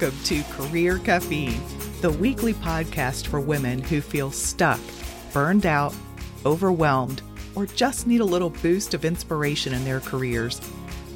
Welcome 0.00 0.22
to 0.24 0.42
Career 0.44 0.98
Caffeine, 0.98 1.60
the 2.00 2.10
weekly 2.10 2.54
podcast 2.54 3.26
for 3.26 3.38
women 3.38 3.82
who 3.82 4.00
feel 4.00 4.30
stuck, 4.30 4.80
burned 5.34 5.66
out, 5.66 5.94
overwhelmed, 6.46 7.20
or 7.54 7.66
just 7.66 8.06
need 8.06 8.22
a 8.22 8.24
little 8.24 8.48
boost 8.48 8.94
of 8.94 9.04
inspiration 9.04 9.74
in 9.74 9.84
their 9.84 10.00
careers. 10.00 10.58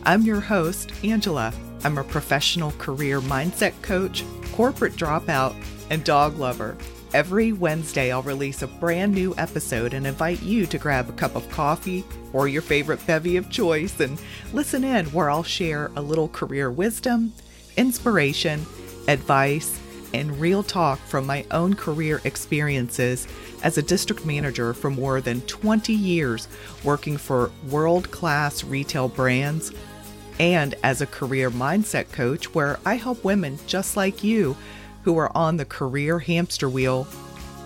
I'm 0.02 0.20
your 0.20 0.41
host, 0.41 0.93
Angela. 1.02 1.55
I'm 1.83 1.97
a 1.97 2.05
professional 2.05 2.73
career 2.73 3.23
mindset 3.23 3.73
coach, 3.80 4.23
corporate 4.52 4.96
dropout, 4.96 5.55
and 5.89 6.05
dog 6.05 6.37
lover. 6.39 6.77
Every 7.14 7.53
Wednesday, 7.53 8.12
I'll 8.12 8.21
release 8.21 8.60
a 8.60 8.66
brand 8.66 9.15
new 9.15 9.35
episode 9.38 9.95
and 9.95 10.07
invite 10.07 10.43
you 10.43 10.66
to 10.66 10.77
grab 10.77 11.09
a 11.09 11.12
cup 11.12 11.37
of 11.37 11.48
coffee 11.48 12.05
or 12.35 12.48
your 12.48 12.60
favorite 12.60 13.07
bevy 13.07 13.38
of 13.38 13.48
choice 13.48 13.98
and 14.01 14.21
listen 14.52 14.85
in 14.85 15.07
where 15.07 15.30
I'll 15.30 15.43
share 15.43 15.91
a 15.96 16.02
little 16.02 16.29
career 16.29 16.71
wisdom, 16.71 17.32
inspiration, 17.77 18.65
advice, 19.09 19.81
and 20.13 20.41
real 20.41 20.63
talk 20.63 20.99
from 21.01 21.27
my 21.27 21.45
own 21.51 21.75
career 21.75 22.21
experiences 22.25 23.27
as 23.65 23.77
a 23.77 23.83
district 23.83 24.25
manager 24.25 24.73
for 24.73 24.89
more 24.91 25.21
than 25.21 25.41
20 25.43 25.93
years 25.93 26.47
working 26.85 27.17
for 27.17 27.51
world 27.69 28.11
class 28.11 28.63
retail 28.63 29.09
brands, 29.09 29.73
and 30.39 30.75
as 30.83 31.01
a 31.01 31.07
career 31.07 31.51
mindset 31.51 32.11
coach 32.13 32.55
where 32.55 32.79
I 32.87 32.95
help 32.95 33.25
women 33.25 33.59
just 33.67 33.97
like 33.97 34.23
you 34.23 34.57
who 35.03 35.19
are 35.19 35.37
on 35.37 35.57
the 35.57 35.65
career 35.65 36.19
hamster 36.19 36.69
wheel 36.69 37.07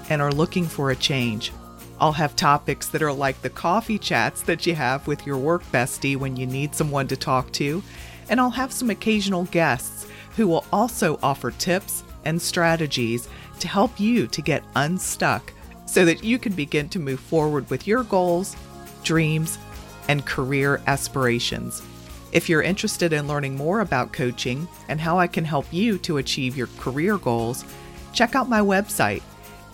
and 0.09 0.23
are 0.23 0.33
looking 0.33 0.65
for 0.65 0.91
a 0.91 0.97
change. 0.97 1.53
I'll 2.01 2.13
have 2.13 2.37
topics 2.37 2.89
that 2.89 3.03
are 3.03 3.13
like 3.13 3.43
the 3.43 3.51
coffee 3.51 3.99
chats 3.99 4.43
that 4.43 4.67
you 4.67 4.75
have 4.75 5.07
with 5.07 5.27
your 5.27 5.37
work 5.37 5.63
bestie 5.73 6.17
when 6.17 6.37
you 6.37 6.47
need 6.47 6.75
someone 6.75 7.09
to 7.09 7.17
talk 7.17 7.53
to, 7.53 7.83
and 8.29 8.41
I'll 8.41 8.51
have 8.51 8.73
some 8.73 8.91
occasional 8.91 9.45
guests 9.45 10.07
who 10.39 10.47
will 10.47 10.65
also 10.73 11.19
offer 11.21 11.51
tips 11.51 12.05
and 12.25 12.41
strategies 12.41 13.29
to 13.59 13.67
help 13.67 13.99
you 13.99 14.29
to 14.29 14.41
get 14.41 14.63
unstuck 14.77 15.53
so 15.85 16.05
that 16.05 16.23
you 16.23 16.39
can 16.39 16.53
begin 16.53 16.89
to 16.89 17.01
move 17.01 17.19
forward 17.19 17.69
with 17.69 17.89
your 17.89 18.05
goals, 18.05 18.57
dreams, 19.03 19.59
and 20.07 20.25
career 20.25 20.81
aspirations. 20.87 21.83
If 22.31 22.49
you're 22.49 22.63
interested 22.63 23.13
in 23.13 23.27
learning 23.27 23.57
more 23.57 23.81
about 23.81 24.13
coaching 24.13 24.69
and 24.89 25.01
how 25.01 25.19
I 25.19 25.27
can 25.27 25.45
help 25.45 25.67
you 25.73 25.99
to 25.99 26.19
achieve 26.19 26.57
your 26.57 26.69
career 26.79 27.19
goals, 27.19 27.65
check 28.13 28.37
out 28.37 28.49
my 28.49 28.61
website, 28.61 29.23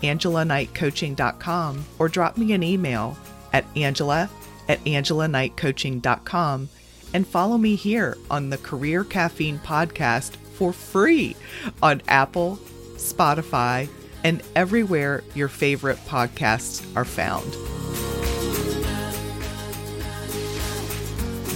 angelanightcoaching.com, 0.01 1.85
or 1.99 2.09
drop 2.09 2.37
me 2.37 2.53
an 2.53 2.63
email 2.63 3.15
at 3.53 3.65
angela 3.75 4.31
at 4.67 4.83
angelanightcoaching.com 4.85 6.69
and 7.13 7.27
follow 7.27 7.57
me 7.59 7.75
here 7.75 8.17
on 8.31 8.49
the 8.49 8.57
Career 8.57 9.03
Caffeine 9.03 9.59
podcast 9.59 10.37
for 10.55 10.71
free 10.73 11.35
on 11.83 12.01
Apple, 12.07 12.57
Spotify, 12.95 13.89
and 14.23 14.41
everywhere 14.55 15.23
your 15.35 15.47
favorite 15.49 15.97
podcasts 16.07 16.83
are 16.95 17.05
found. 17.05 17.55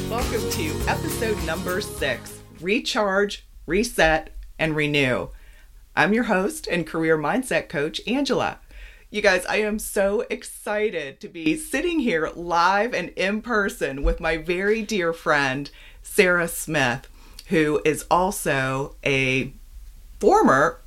Welcome 0.09 0.49
to 0.51 0.89
episode 0.89 1.41
number 1.45 1.81
six 1.81 2.41
Recharge, 2.59 3.47
Reset, 3.65 4.35
and 4.57 4.75
Renew. 4.75 5.29
I'm 5.95 6.13
your 6.13 6.25
host 6.25 6.67
and 6.67 6.85
career 6.85 7.17
mindset 7.17 7.69
coach, 7.69 8.01
Angela. 8.05 8.59
You 9.09 9.21
guys, 9.21 9.45
I 9.47 9.57
am 9.57 9.79
so 9.79 10.25
excited 10.29 11.19
to 11.21 11.27
be 11.27 11.55
sitting 11.57 11.99
here 11.99 12.29
live 12.35 12.93
and 12.93 13.09
in 13.09 13.41
person 13.41 14.03
with 14.03 14.19
my 14.19 14.37
very 14.37 14.83
dear 14.83 15.13
friend, 15.13 15.71
Sara 16.03 16.47
Smith, 16.47 17.07
who 17.49 17.81
is 17.83 18.05
also 18.09 18.95
a 19.05 19.53
former 20.19 20.81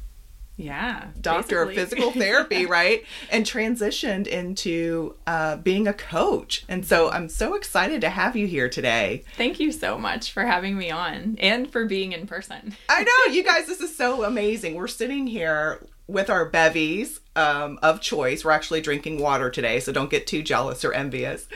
yeah 0.56 1.08
doctor 1.20 1.64
basically. 1.64 1.82
of 1.82 1.88
physical 1.88 2.10
therapy 2.22 2.66
right? 2.66 3.04
And 3.30 3.44
transitioned 3.44 4.26
into 4.26 5.14
uh, 5.26 5.56
being 5.56 5.88
a 5.88 5.92
coach. 5.94 6.64
And 6.68 6.84
so 6.86 7.10
i'm 7.10 7.28
so 7.28 7.54
excited 7.54 8.00
to 8.02 8.10
have 8.10 8.36
you 8.36 8.46
here 8.46 8.68
today. 8.68 9.24
Thank 9.36 9.60
you 9.60 9.72
so 9.72 9.98
much 9.98 10.32
for 10.32 10.44
having 10.44 10.76
me 10.76 10.90
on 10.90 11.36
and 11.40 11.70
for 11.70 11.86
being 11.86 12.12
in 12.12 12.26
person. 12.26 12.76
I 12.88 13.02
know 13.02 13.32
you 13.32 13.42
guys 13.52 13.66
this 13.66 13.80
is 13.80 13.96
so 13.96 14.24
amazing. 14.24 14.74
We're 14.74 14.88
sitting 14.88 15.26
here 15.26 15.84
with 16.12 16.30
our 16.30 16.44
bevies 16.44 17.20
um, 17.34 17.78
of 17.82 18.00
choice. 18.00 18.44
We're 18.44 18.50
actually 18.50 18.80
drinking 18.80 19.18
water 19.18 19.50
today 19.50 19.80
so 19.80 19.92
don't 19.92 20.10
get 20.10 20.26
too 20.26 20.42
jealous 20.42 20.84
or 20.84 20.92
envious. 20.92 21.48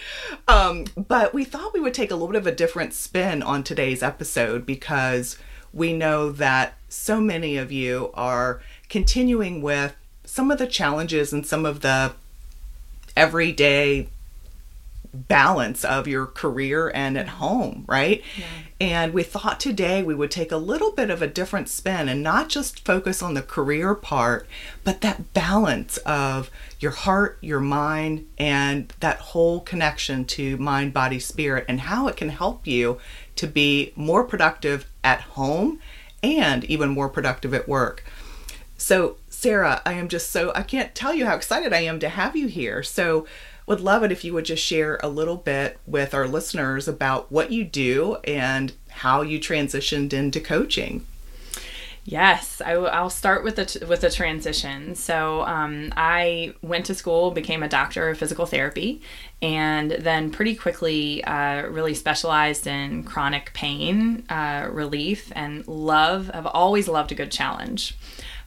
Um, 0.49 0.87
but 0.97 1.35
we 1.35 1.45
thought 1.45 1.75
we 1.75 1.81
would 1.81 1.95
take 1.95 2.11
a 2.11 2.15
little 2.15 2.29
bit 2.29 2.37
of 2.37 2.47
a 2.47 2.55
different 2.55 2.95
spin 2.95 3.43
on 3.43 3.63
today's 3.63 4.03
episode 4.03 4.65
because 4.65 5.39
we 5.73 5.93
know 5.93 6.31
that 6.33 6.75
so 6.89 7.21
many 7.21 7.57
of 7.57 7.71
you 7.71 8.11
are 8.15 8.63
continuing 8.89 9.61
with 9.61 9.95
some 10.25 10.51
of 10.51 10.59
the 10.59 10.67
challenges 10.67 11.33
and 11.33 11.47
some 11.47 11.67
of 11.67 11.81
the 11.81 12.13
everyday 13.17 14.09
balance 15.17 15.85
of 15.85 16.07
your 16.07 16.27
career 16.27 16.91
and 16.95 17.17
at 17.17 17.29
home, 17.29 17.85
right? 17.87 18.23
Yeah. 18.37 18.45
And 18.79 19.15
we 19.15 19.23
thought 19.23 19.59
today 19.59 20.03
we 20.03 20.15
would 20.15 20.31
take 20.31 20.53
a 20.53 20.57
little 20.57 20.93
bit 20.93 21.09
of 21.11 21.23
a 21.23 21.27
different 21.27 21.69
spin 21.69 22.09
and 22.09 22.23
not 22.23 22.49
just 22.49 22.85
focus 22.85 23.23
on 23.23 23.35
the 23.35 23.43
career 23.43 23.95
part, 23.95 24.47
but 24.85 25.01
that 25.01 25.33
balance 25.33 25.97
of 25.99 26.51
your 26.79 26.91
heart, 26.91 27.39
your 27.41 27.61
mind, 27.61 28.27
and 28.37 28.93
that 29.01 29.19
whole 29.19 29.61
connection 29.61 30.25
to 30.27 30.59
mind, 30.59 30.93
body, 30.93 31.19
spirit, 31.19 31.65
and 31.69 31.81
how 31.81 32.07
it 32.07 32.17
can 32.17 32.29
help 32.29 32.67
you 32.67 32.99
to 33.37 33.47
be 33.47 33.93
more 33.97 34.25
productive 34.25 34.87
at 35.03 35.23
home 35.23 35.79
and 36.23 36.65
even 36.65 36.91
more 36.91 37.09
productive 37.09 37.55
at 37.55 37.69
work. 37.69 38.05
So, 38.77 39.17
Sara, 39.31 39.81
I 39.87 39.95
am 39.95 40.09
just 40.09 40.31
so, 40.31 40.53
I 40.55 40.63
can't 40.63 40.95
tell 40.95 41.15
you 41.15 41.27
how 41.27 41.35
excited 41.35 41.73
I 41.73 41.81
am 41.81 41.99
to 42.01 42.09
have 42.09 42.37
you 42.37 42.47
here. 42.47 42.83
So, 42.83 43.27
would 43.67 43.81
love 43.81 44.03
it 44.03 44.13
if 44.13 44.25
you 44.25 44.33
would 44.33 44.45
just 44.45 44.63
share 44.63 44.99
a 45.03 45.09
little 45.09 45.37
bit 45.37 45.79
with 45.87 46.15
our 46.15 46.29
listeners 46.29 46.87
about 46.87 47.31
what 47.31 47.51
you 47.51 47.65
do 47.65 48.17
and 48.25 48.73
how 48.89 49.23
you 49.23 49.39
transitioned 49.39 50.13
into 50.13 50.41
coaching. 50.41 51.05
Yes, 52.09 52.63
I, 52.65 52.77
will 52.77 53.11
start 53.11 53.43
with 53.43 53.57
the 53.57 53.85
with 53.85 54.01
the 54.01 54.11
transition. 54.11 54.95
So 54.95 55.43
um, 55.43 55.93
I 55.97 56.55
went 56.63 56.87
to 56.87 56.95
school, 56.95 57.33
became 57.33 57.65
a 57.65 57.69
doctor 57.69 58.09
of 58.09 58.17
physical 58.17 58.47
therapy, 58.47 59.03
and 59.43 59.91
then 59.91 60.31
pretty 60.31 60.55
quickly 60.55 61.25
uh, 61.25 61.67
really 61.67 61.95
specialized 61.95 62.69
in 62.69 63.03
chronic 63.03 63.53
pain 63.55 64.25
uh, 64.29 64.69
relief 64.71 65.33
and 65.35 65.67
love. 65.67 66.31
I've 66.33 66.47
always 66.47 66.87
loved 66.87 67.11
a 67.11 67.17
good 67.17 67.33
challenge. 67.33 67.99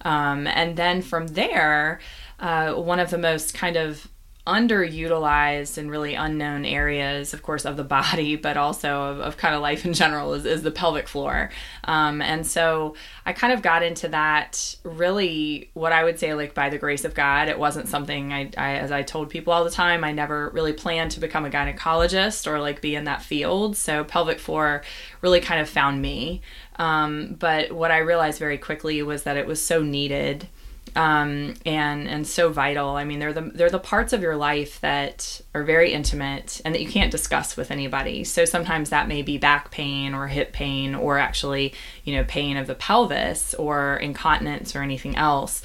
Um, 0.03 0.47
and 0.47 0.78
then 0.78 1.01
from 1.01 1.28
there, 1.28 2.00
uh, 2.40 2.75
one 2.75 3.01
of 3.01 3.09
the 3.09 3.18
most 3.18 3.53
kind 3.53 3.75
of 3.75 4.07
underutilized 4.48 5.78
and 5.78 5.92
really 5.92 6.16
unknown 6.16 6.66
areas, 6.66 7.34
of 7.34 7.44
course, 7.44 7.66
of 7.66 7.78
the 7.78 7.84
body, 7.84 8.36
but 8.48 8.58
also 8.58 9.04
of, 9.04 9.20
of 9.20 9.38
kind 9.38 9.54
of 9.54 9.62
life 9.62 9.86
in 9.86 9.94
general 9.94 10.34
is, 10.34 10.46
is 10.46 10.64
the 10.64 10.72
pelvic 10.72 11.08
floor. 11.08 11.52
Um, 11.84 12.22
and 12.22 12.46
so 12.46 12.96
I 13.26 13.34
kind 13.34 13.54
of 13.54 13.62
got 13.62 13.84
into 13.84 14.08
that 14.10 14.76
really 14.84 15.70
what 15.74 15.92
I 15.92 16.04
would 16.04 16.20
say, 16.20 16.34
like 16.34 16.54
by 16.54 16.70
the 16.70 16.78
grace 16.78 17.06
of 17.06 17.14
God. 17.14 17.48
It 17.48 17.60
wasn't 17.60 17.88
something 17.88 18.34
I, 18.34 18.52
I 18.58 18.76
as 18.76 18.92
I 18.92 19.04
told 19.04 19.30
people 19.30 19.54
all 19.54 19.64
the 19.64 19.70
time, 19.70 20.04
I 20.04 20.12
never 20.12 20.50
really 20.50 20.74
planned 20.74 21.12
to 21.12 21.20
become 21.20 21.46
a 21.46 21.50
gynecologist 21.50 22.48
or 22.48 22.60
like 22.60 22.82
be 22.82 22.96
in 22.96 23.04
that 23.04 23.22
field. 23.22 23.78
So 23.78 24.04
pelvic 24.04 24.40
floor 24.40 24.84
really 25.22 25.42
kind 25.42 25.62
of 25.62 25.70
found 25.70 26.02
me. 26.02 26.42
Um, 26.78 27.36
but 27.38 27.72
what 27.72 27.92
I 27.92 27.98
realized 27.98 28.40
very 28.40 28.58
quickly 28.58 29.04
was 29.04 29.24
that 29.24 29.38
it 29.38 29.46
was 29.46 29.64
so 29.64 29.84
needed 29.84 30.48
um, 30.96 31.56
and 31.66 32.08
and 32.08 32.28
so 32.28 32.52
vital. 32.52 32.90
I 32.90 33.04
mean, 33.04 33.19
they're 33.19 33.34
the 33.34 33.42
they're 33.42 33.69
the 33.69 33.80
parts 33.80 34.13
of 34.13 34.22
your 34.22 34.36
life 34.36 34.80
that 34.81 35.42
are 35.54 35.63
very 35.63 35.92
intimate 35.92 36.62
and 36.63 36.74
that 36.74 36.81
you 36.81 36.90
can't 36.90 37.12
discuss 37.12 37.58
with 37.58 37.72
anybody. 37.72 38.24
So 38.24 38.46
sometimes 38.46 38.90
that 38.90 39.08
may 39.08 39.22
be 39.22 39.38
back 39.38 39.72
pain 39.72 40.13
or 40.13 40.28
hip 40.28 40.54
pain 40.54 40.96
or 40.96 41.18
actually 41.18 41.74
you 42.04 42.16
know 42.16 42.24
pain 42.24 42.58
of 42.58 42.68
the 42.68 42.75
pelvis 42.75 43.54
or 43.56 43.98
incontinence 43.98 44.75
or 44.75 44.81
anything 44.81 45.16
else. 45.16 45.62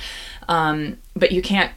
Um, 0.48 0.98
but 1.14 1.32
you 1.32 1.42
can't 1.42 1.72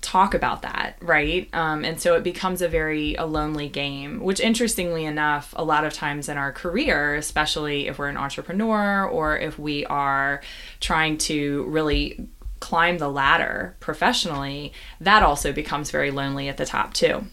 talk 0.00 0.32
about 0.32 0.62
that 0.62 0.96
right 1.00 1.48
um, 1.52 1.84
and 1.84 2.00
so 2.00 2.14
it 2.14 2.22
becomes 2.22 2.62
a 2.62 2.68
very 2.68 3.16
a 3.16 3.26
lonely 3.26 3.68
game 3.68 4.20
which 4.20 4.38
interestingly 4.38 5.04
enough 5.04 5.52
a 5.56 5.64
lot 5.64 5.84
of 5.84 5.92
times 5.92 6.28
in 6.28 6.38
our 6.38 6.52
career 6.52 7.16
especially 7.16 7.88
if 7.88 7.98
we're 7.98 8.08
an 8.08 8.16
entrepreneur 8.16 9.04
or 9.04 9.36
if 9.36 9.58
we 9.58 9.84
are 9.86 10.40
trying 10.78 11.18
to 11.18 11.64
really 11.64 12.28
climb 12.60 12.98
the 12.98 13.08
ladder 13.08 13.76
professionally, 13.80 14.72
that 15.00 15.22
also 15.22 15.52
becomes 15.52 15.90
very 15.90 16.10
lonely 16.10 16.48
at 16.48 16.56
the 16.56 16.66
top 16.66 16.94
too. 16.94 17.24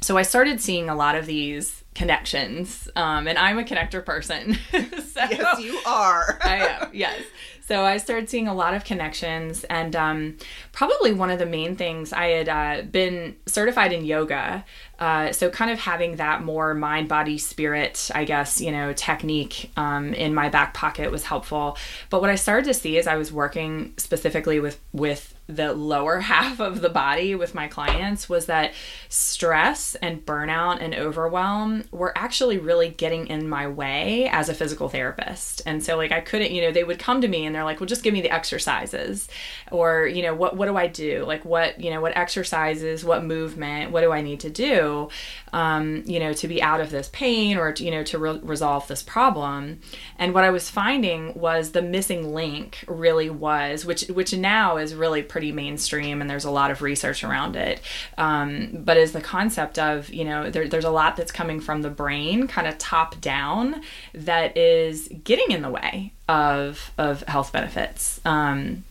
So 0.00 0.16
I 0.16 0.22
started 0.22 0.60
seeing 0.60 0.88
a 0.88 0.94
lot 0.94 1.14
of 1.14 1.26
these 1.26 1.84
connections, 1.94 2.88
um, 2.96 3.28
and 3.28 3.36
I'm 3.36 3.58
a 3.58 3.64
connector 3.64 4.04
person. 4.04 4.54
so, 4.72 5.20
yes, 5.30 5.60
you 5.60 5.78
are. 5.86 6.38
I 6.42 6.56
am. 6.56 6.90
Yes. 6.92 7.20
so 7.66 7.84
I 7.84 7.98
started 7.98 8.30
seeing 8.30 8.48
a 8.48 8.54
lot 8.54 8.72
of 8.72 8.84
connections, 8.84 9.64
and 9.64 9.94
um, 9.94 10.38
probably 10.72 11.12
one 11.12 11.30
of 11.30 11.38
the 11.38 11.46
main 11.46 11.76
things 11.76 12.12
I 12.12 12.28
had 12.28 12.48
uh, 12.48 12.82
been 12.82 13.36
certified 13.46 13.92
in 13.92 14.04
yoga. 14.04 14.64
Uh, 14.98 15.32
so 15.32 15.50
kind 15.50 15.70
of 15.70 15.78
having 15.78 16.16
that 16.16 16.42
more 16.42 16.74
mind, 16.74 17.08
body, 17.08 17.36
spirit, 17.36 18.10
I 18.14 18.24
guess, 18.24 18.60
you 18.60 18.72
know, 18.72 18.92
technique 18.94 19.70
um, 19.76 20.14
in 20.14 20.32
my 20.32 20.48
back 20.48 20.72
pocket 20.72 21.10
was 21.10 21.24
helpful. 21.24 21.76
But 22.08 22.20
what 22.22 22.30
I 22.30 22.36
started 22.36 22.64
to 22.66 22.74
see 22.74 22.98
as 22.98 23.06
I 23.06 23.16
was 23.16 23.32
working 23.32 23.94
specifically 23.98 24.60
with 24.60 24.80
with 24.92 25.34
the 25.56 25.72
lower 25.72 26.20
half 26.30 26.60
of 26.60 26.80
the 26.80 26.88
body 26.88 27.34
with 27.34 27.54
my 27.54 27.68
clients 27.68 28.28
was 28.28 28.46
that 28.46 28.72
stress 29.08 29.94
and 29.96 30.24
burnout 30.24 30.80
and 30.80 30.94
overwhelm 30.94 31.84
were 31.90 32.16
actually 32.16 32.58
really 32.58 32.88
getting 32.88 33.26
in 33.26 33.48
my 33.48 33.66
way 33.66 34.28
as 34.28 34.48
a 34.48 34.54
physical 34.54 34.88
therapist. 34.88 35.62
And 35.66 35.82
so 35.82 35.96
like 35.96 36.12
I 36.12 36.20
couldn't, 36.20 36.52
you 36.52 36.62
know, 36.62 36.72
they 36.72 36.84
would 36.84 36.98
come 36.98 37.20
to 37.20 37.28
me 37.28 37.44
and 37.44 37.54
they're 37.54 37.64
like, 37.64 37.80
"Well, 37.80 37.86
just 37.86 38.02
give 38.02 38.14
me 38.14 38.20
the 38.20 38.30
exercises." 38.30 39.28
Or, 39.70 40.06
you 40.06 40.22
know, 40.22 40.34
what 40.34 40.56
what 40.56 40.66
do 40.66 40.76
I 40.76 40.86
do? 40.86 41.24
Like 41.26 41.44
what, 41.44 41.80
you 41.80 41.90
know, 41.90 42.00
what 42.00 42.16
exercises, 42.16 43.04
what 43.04 43.24
movement, 43.24 43.90
what 43.90 44.02
do 44.02 44.12
I 44.12 44.20
need 44.20 44.40
to 44.40 44.50
do? 44.50 45.08
Um, 45.52 46.04
you 46.06 46.20
know, 46.20 46.32
to 46.32 46.48
be 46.48 46.62
out 46.62 46.80
of 46.80 46.90
this 46.90 47.08
pain 47.12 47.56
or 47.56 47.72
to, 47.72 47.84
you 47.84 47.90
know, 47.90 48.04
to 48.04 48.18
re- 48.18 48.40
resolve 48.42 48.86
this 48.88 49.02
problem. 49.02 49.80
And 50.18 50.34
what 50.34 50.44
I 50.44 50.50
was 50.50 50.70
finding 50.70 51.34
was 51.34 51.72
the 51.72 51.82
missing 51.82 52.32
link 52.32 52.84
really 52.86 53.30
was 53.30 53.84
which 53.84 54.02
which 54.08 54.32
now 54.34 54.76
is 54.76 54.94
really 54.94 55.22
pretty 55.22 55.39
pretty 55.40 55.52
mainstream 55.52 56.20
and 56.20 56.28
there's 56.28 56.44
a 56.44 56.50
lot 56.50 56.70
of 56.70 56.82
research 56.82 57.24
around 57.24 57.56
it. 57.56 57.80
Um, 58.18 58.82
but 58.84 58.98
is 58.98 59.12
the 59.12 59.22
concept 59.22 59.78
of, 59.78 60.10
you 60.10 60.26
know, 60.26 60.50
there, 60.50 60.68
there's 60.68 60.84
a 60.84 60.90
lot 60.90 61.16
that's 61.16 61.32
coming 61.32 61.60
from 61.60 61.80
the 61.80 61.88
brain, 61.88 62.46
kind 62.46 62.66
of 62.68 62.76
top 62.76 63.18
down, 63.22 63.80
that 64.12 64.54
is 64.54 65.08
getting 65.24 65.50
in 65.50 65.62
the 65.62 65.70
way 65.70 66.12
of, 66.28 66.92
of 66.98 67.22
health 67.22 67.54
benefits. 67.54 68.20
Um, 68.26 68.84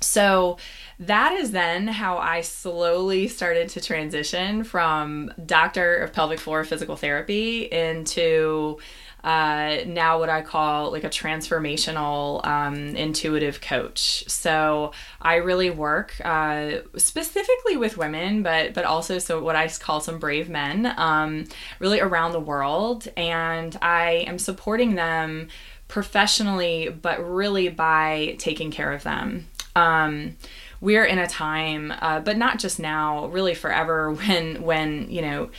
so, 0.00 0.56
that 0.98 1.32
is 1.32 1.50
then 1.50 1.88
how 1.88 2.18
I 2.18 2.42
slowly 2.42 3.26
started 3.26 3.68
to 3.70 3.80
transition 3.80 4.62
from 4.62 5.32
doctor 5.44 5.96
of 5.96 6.12
pelvic 6.12 6.38
floor 6.38 6.64
physical 6.64 6.94
therapy 6.96 7.64
into 7.64 8.78
uh, 9.24 9.78
now 9.86 10.18
what 10.18 10.28
I 10.28 10.42
call 10.42 10.90
like 10.90 11.04
a 11.04 11.08
transformational 11.08 12.44
um, 12.46 12.96
intuitive 12.96 13.60
coach. 13.60 14.24
So 14.28 14.92
I 15.20 15.36
really 15.36 15.70
work 15.70 16.20
uh, 16.24 16.78
specifically 16.96 17.76
with 17.76 17.96
women, 17.96 18.42
but 18.42 18.74
but 18.74 18.84
also 18.84 19.18
so 19.18 19.42
what 19.42 19.54
I 19.54 19.68
call 19.68 20.00
some 20.00 20.18
brave 20.18 20.48
men, 20.48 20.92
um, 20.96 21.44
really 21.78 22.00
around 22.00 22.32
the 22.32 22.40
world, 22.40 23.08
and 23.16 23.76
I 23.80 24.24
am 24.26 24.38
supporting 24.38 24.96
them 24.96 25.48
professionally, 25.86 26.88
but 26.88 27.22
really 27.22 27.68
by 27.68 28.34
taking 28.38 28.70
care 28.70 28.92
of 28.92 29.02
them. 29.02 29.46
Um, 29.76 30.36
we're 30.80 31.04
in 31.04 31.18
a 31.18 31.28
time, 31.28 31.92
uh, 32.00 32.20
but 32.20 32.36
not 32.36 32.58
just 32.58 32.80
now, 32.80 33.26
really 33.26 33.54
forever, 33.54 34.10
when 34.12 34.62
when 34.62 35.08
you 35.08 35.22
know 35.22 35.50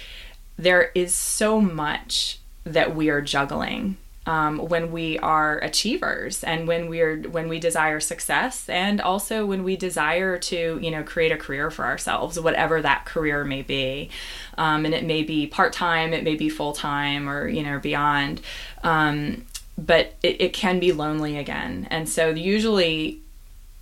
there 0.57 0.91
is 0.93 1.15
so 1.15 1.59
much 1.59 2.39
that 2.65 2.95
we 2.95 3.09
are 3.09 3.21
juggling 3.21 3.97
um, 4.25 4.57
when 4.57 4.91
we 4.91 5.19
are 5.19 5.59
achievers 5.59 6.43
and 6.43 6.67
when 6.67 6.87
we're 6.87 7.17
when 7.23 7.49
we 7.49 7.59
desire 7.59 7.99
success 7.99 8.69
and 8.69 9.01
also 9.01 9.45
when 9.45 9.63
we 9.63 9.75
desire 9.75 10.37
to 10.37 10.79
you 10.81 10.91
know 10.91 11.03
create 11.03 11.31
a 11.31 11.37
career 11.37 11.69
for 11.69 11.85
ourselves 11.85 12.39
whatever 12.39 12.81
that 12.81 13.05
career 13.05 13.43
may 13.43 13.61
be. 13.61 14.09
Um, 14.57 14.85
and 14.85 14.93
it 14.93 15.03
may 15.03 15.23
be 15.23 15.47
part-time 15.47 16.13
it 16.13 16.23
may 16.23 16.35
be 16.35 16.49
full-time 16.49 17.29
or 17.29 17.47
you 17.47 17.63
know 17.63 17.79
beyond. 17.79 18.41
Um, 18.83 19.45
but 19.77 20.13
it, 20.21 20.39
it 20.39 20.53
can 20.53 20.79
be 20.79 20.91
lonely 20.91 21.37
again. 21.37 21.87
And 21.89 22.07
so 22.07 22.29
usually 22.29 23.19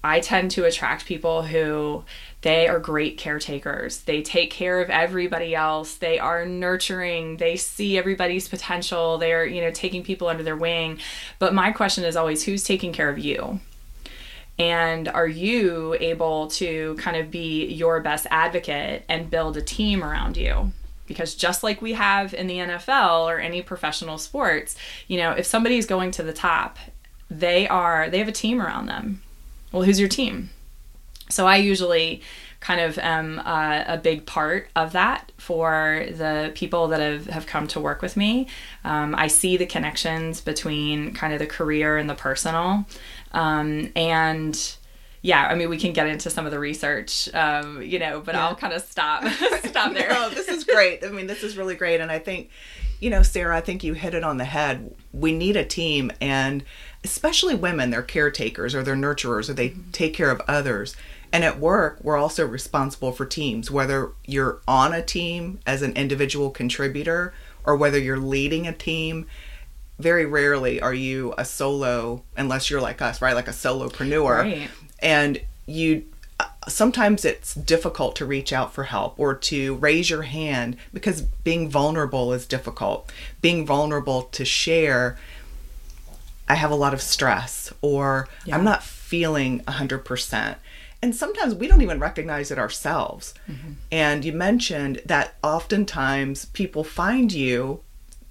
i 0.04 0.20
tend 0.20 0.50
to 0.50 0.66
attract 0.66 1.06
people 1.06 1.44
who 1.44 2.04
they 2.42 2.68
are 2.68 2.80
great 2.80 3.18
caretakers. 3.18 4.02
They 4.02 4.22
take 4.22 4.50
care 4.50 4.82
of 4.82 4.90
everybody 4.90 5.54
else. 5.54 5.96
They 5.96 6.18
are 6.18 6.46
nurturing. 6.46 7.38
They 7.38 7.56
see 7.56 7.98
everybody's 7.98 8.48
potential. 8.48 9.20
They're, 9.20 9.46
you 9.46 9.62
know, 9.62 9.72
taking 9.72 10.04
people 10.04 10.28
under 10.28 10.44
their 10.44 10.56
wing. 10.56 11.00
But 11.38 11.54
my 11.54 11.72
question 11.72 12.04
is 12.04 12.16
always 12.16 12.44
who's 12.44 12.64
taking 12.64 12.94
care 12.94 13.10
of 13.10 13.20
you? 13.20 13.60
And 14.58 15.08
are 15.08 15.28
you 15.28 15.96
able 16.00 16.48
to 16.50 16.96
kind 16.96 17.18
of 17.18 17.32
be 17.32 17.66
your 17.66 18.00
best 18.00 18.28
advocate 18.30 19.06
and 19.08 19.30
build 19.30 19.56
a 19.58 19.62
team 19.62 20.04
around 20.04 20.36
you? 20.36 20.72
Because 21.08 21.36
just 21.36 21.62
like 21.62 21.82
we 21.82 21.94
have 21.94 22.34
in 22.34 22.48
the 22.48 22.58
NFL 22.58 23.26
or 23.26 23.40
any 23.40 23.62
professional 23.62 24.18
sports, 24.18 24.76
you 25.08 25.18
know, 25.18 25.32
if 25.32 25.46
somebody's 25.46 25.86
going 25.86 26.12
to 26.12 26.24
the 26.24 26.34
top, 26.34 26.78
they 27.30 27.68
are 27.68 28.10
they 28.10 28.20
have 28.20 28.28
a 28.28 28.34
team 28.34 28.62
around 28.62 28.88
them. 28.88 29.22
Well, 29.72 29.84
who's 29.84 30.00
your 30.00 30.10
team? 30.10 30.50
So 31.32 31.48
I 31.48 31.58
usually 31.58 32.22
kind 32.62 32.80
of 32.80 32.98
am 33.00 33.40
uh, 33.40 33.84
a 33.88 33.98
big 33.98 34.26
part 34.28 34.70
of 34.76 34.92
that 34.92 35.32
for 35.38 36.06
the 36.12 36.52
people 36.54 36.88
that 36.90 37.00
have, 37.00 37.26
have 37.26 37.48
come 37.48 37.68
to 37.68 37.80
work 37.80 38.04
with 38.04 38.16
me. 38.16 38.48
Um, 38.84 39.16
I 39.16 39.28
see 39.28 39.58
the 39.58 39.66
connections 39.66 40.42
between 40.42 41.14
kind 41.14 41.34
of 41.34 41.40
the 41.40 41.48
career 41.48 41.98
and 41.98 42.08
the 42.08 42.14
personal. 42.14 42.86
Um, 43.32 43.92
and 43.96 44.76
yeah, 45.24 45.48
I 45.48 45.56
mean, 45.56 45.70
we 45.70 45.78
can 45.78 45.94
get 45.94 46.08
into 46.08 46.30
some 46.30 46.46
of 46.46 46.52
the 46.52 46.60
research, 46.60 47.34
um, 47.34 47.82
you 47.82 48.00
know, 48.00 48.22
but 48.22 48.36
yeah. 48.36 48.48
I'll 48.48 48.56
kind 48.56 48.74
of 48.74 48.84
stop 48.84 49.24
stop 49.66 49.94
there. 49.94 50.10
no, 50.10 50.30
this 50.30 50.48
is 50.48 50.64
great. 50.64 51.04
I 51.04 51.10
mean, 51.10 51.28
this 51.28 51.44
is 51.44 51.58
really 51.58 51.76
great, 51.76 52.00
and 52.02 52.12
I 52.12 52.20
think, 52.20 52.50
you 53.00 53.10
know, 53.10 53.22
Sara, 53.22 53.58
I 53.58 53.62
think 53.62 53.84
you 53.84 53.94
hit 53.94 54.14
it 54.14 54.24
on 54.24 54.38
the 54.38 54.46
head. 54.46 54.96
We 55.14 55.32
need 55.32 55.58
a 55.58 55.66
team, 55.66 56.12
and 56.22 56.64
especially 57.04 57.56
women, 57.56 57.90
they're 57.92 58.02
caretakers 58.02 58.74
or 58.74 58.84
they're 58.84 58.96
nurturers 58.96 59.50
or 59.50 59.54
they 59.54 59.70
mm-hmm. 59.70 59.92
take 59.92 60.14
care 60.14 60.32
of 60.32 60.42
others. 60.48 60.96
And 61.34 61.44
at 61.44 61.60
work, 61.60 62.00
we're 62.02 62.18
also 62.18 62.46
responsible 62.46 63.12
for 63.12 63.26
teams, 63.26 63.72
whether 63.72 64.12
you're 64.26 64.60
on 64.68 64.94
a 64.94 65.02
team 65.02 65.60
as 65.66 65.82
an 65.82 65.94
individual 65.94 66.50
contributor 66.50 67.34
or 67.64 67.76
whether 67.76 67.98
you're 67.98 68.18
leading 68.18 68.68
a 68.68 68.74
team. 68.74 69.28
Very 69.98 70.26
rarely 70.26 70.82
are 70.82 70.94
you 70.94 71.34
a 71.38 71.46
solo, 71.46 72.24
unless 72.36 72.70
you're 72.70 72.82
like 72.82 73.02
us, 73.02 73.22
right? 73.22 73.36
Like 73.36 73.48
a 73.48 73.52
solopreneur. 73.52 74.40
Right. 74.40 74.70
And 75.00 75.42
you 75.66 76.06
sometimes 76.68 77.26
it's 77.26 77.54
difficult 77.54 78.16
to 78.16 78.26
reach 78.26 78.54
out 78.54 78.74
for 78.74 78.86
help 78.86 79.20
or 79.20 79.34
to 79.34 79.76
raise 79.76 80.10
your 80.10 80.24
hand 80.24 80.78
because 80.94 81.22
being 81.22 81.70
vulnerable 81.70 82.34
is 82.34 82.46
difficult. 82.46 83.12
Being 83.42 83.66
vulnerable 83.66 84.24
to 84.24 84.46
share, 84.46 85.18
I 86.48 86.56
have 86.56 86.72
a 86.72 86.76
lot 86.76 86.94
of 86.94 87.02
stress 87.02 87.72
or 87.82 88.28
yeah. 88.46 88.56
I'm 88.56 88.64
not 88.64 88.84
feeling 88.84 89.62
100% 89.62 90.56
and 91.02 91.16
sometimes 91.16 91.56
we 91.56 91.68
don't 91.68 91.82
even 91.82 92.00
recognize 92.00 92.52
it 92.52 92.60
ourselves. 92.60 93.34
Mm-hmm. 93.50 93.72
And 93.92 94.24
you 94.24 94.34
mentioned 94.34 95.02
that 95.06 95.36
oftentimes 95.44 96.46
people 96.46 96.84
find 96.84 97.32
you, 97.32 97.82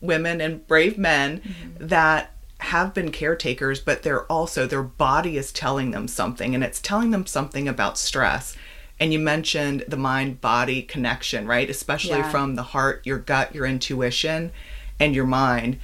women 0.01 0.41
and 0.41 0.67
brave 0.67 0.97
men, 0.97 1.41
mm-hmm. 1.41 1.87
that 1.87 2.33
have 2.59 2.95
been 2.95 3.11
caretakers, 3.11 3.81
but 3.81 4.03
they're 4.03 4.25
also, 4.27 4.67
their 4.67 4.83
body 4.83 5.37
is 5.37 5.51
telling 5.53 5.91
them 5.91 6.07
something, 6.07 6.55
and 6.55 6.63
it's 6.63 6.81
telling 6.81 7.11
them 7.11 7.27
something 7.27 7.67
about 7.67 7.99
stress. 7.99 8.57
And 9.01 9.13
you 9.15 9.19
mentioned 9.19 9.85
the 9.89 9.97
mind 9.97 10.43
body 10.43 10.83
connection, 10.83 11.47
right? 11.47 11.71
Especially 11.71 12.19
yeah. 12.19 12.31
from 12.31 12.55
the 12.55 12.63
heart, 12.63 13.01
your 13.07 13.19
gut, 13.19 13.55
your 13.55 13.65
intuition, 13.65 14.53
and 14.99 15.15
your 15.15 15.27
mind. 15.27 15.79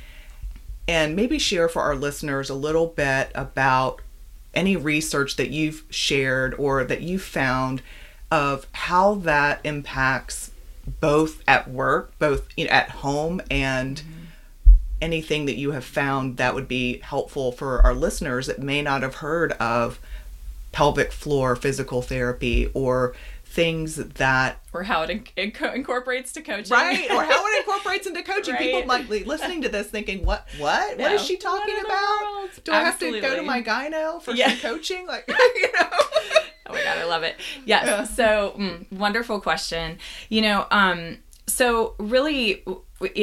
And 0.87 1.17
maybe 1.17 1.39
share 1.39 1.69
for 1.69 1.81
our 1.81 1.97
listeners 1.97 2.51
a 2.51 2.55
little 2.55 2.87
bit 2.87 3.33
about 3.35 4.03
any 4.57 4.77
research 4.77 5.37
that 5.37 5.51
you've 5.51 5.85
shared 5.91 6.55
or 6.55 6.83
that 6.83 7.03
you 7.03 7.19
found 7.19 7.83
of 8.31 8.67
how 8.73 9.15
that 9.15 9.61
impacts 9.63 10.51
both 11.01 11.43
at 11.47 11.69
work, 11.69 12.19
both 12.19 12.49
at 12.59 12.91
home, 12.91 13.41
and 13.51 13.99
mm-hmm. 13.99 14.73
anything 15.01 15.47
that 15.47 15.57
you 15.57 15.73
have 15.73 15.85
found 15.85 16.37
that 16.39 16.55
would 16.55 16.69
be 16.69 16.99
helpful 16.99 17.53
for 17.53 17.81
our 17.83 17.95
listeners 17.95 18.47
that 18.47 18.59
may 18.59 18.83
not 18.83 19.03
have 19.03 19.17
heard 19.17 19.53
of 19.53 20.01
pelvic 20.73 21.13
floor 21.13 21.57
physical 21.57 22.03
therapy 22.03 22.71
or 22.75 23.15
things 23.57 23.97
that 23.97 24.61
or 24.75 24.83
how 24.83 25.01
it 25.03 25.27
inc- 25.35 25.75
incorporates 25.75 26.31
to 26.33 26.43
coaching. 26.43 26.77
Right 26.77 27.11
or 27.11 27.25
how 27.25 27.47
it 27.47 27.59
incorporates 27.67 28.07
into 28.07 28.23
coaching. 28.23 28.53
Right. 28.53 28.61
people 28.61 28.85
might 28.85 29.09
be 29.09 29.25
listening 29.25 29.63
to 29.63 29.71
this 29.71 29.89
thinking 29.89 30.27
what 30.27 30.47
what? 30.59 30.99
No. 30.99 31.05
what 31.05 31.13
is 31.13 31.25
she 31.25 31.39
talking 31.39 31.75
about? 31.85 32.51
do 32.63 32.73
i 32.73 32.81
have 32.81 32.99
to 32.99 33.19
go 33.21 33.35
to 33.35 33.43
my 33.43 33.63
gyno 33.63 34.21
for 34.21 34.33
yeah. 34.33 34.51
some 34.51 34.59
coaching? 34.73 35.07
Like 35.07 35.25
you 35.29 35.73
know? 35.73 35.89
Oh 36.67 36.73
my 36.73 36.83
god 36.85 36.99
i 36.99 37.05
love 37.05 37.23
it. 37.23 37.37
Yes 37.65 37.87
yeah. 37.87 38.05
so 38.05 38.55
mm, 38.59 38.93
wonderful 38.93 39.41
question. 39.41 39.99
You 40.29 40.43
know 40.43 40.67
um 40.71 41.17
so 41.47 41.95
really 41.99 42.63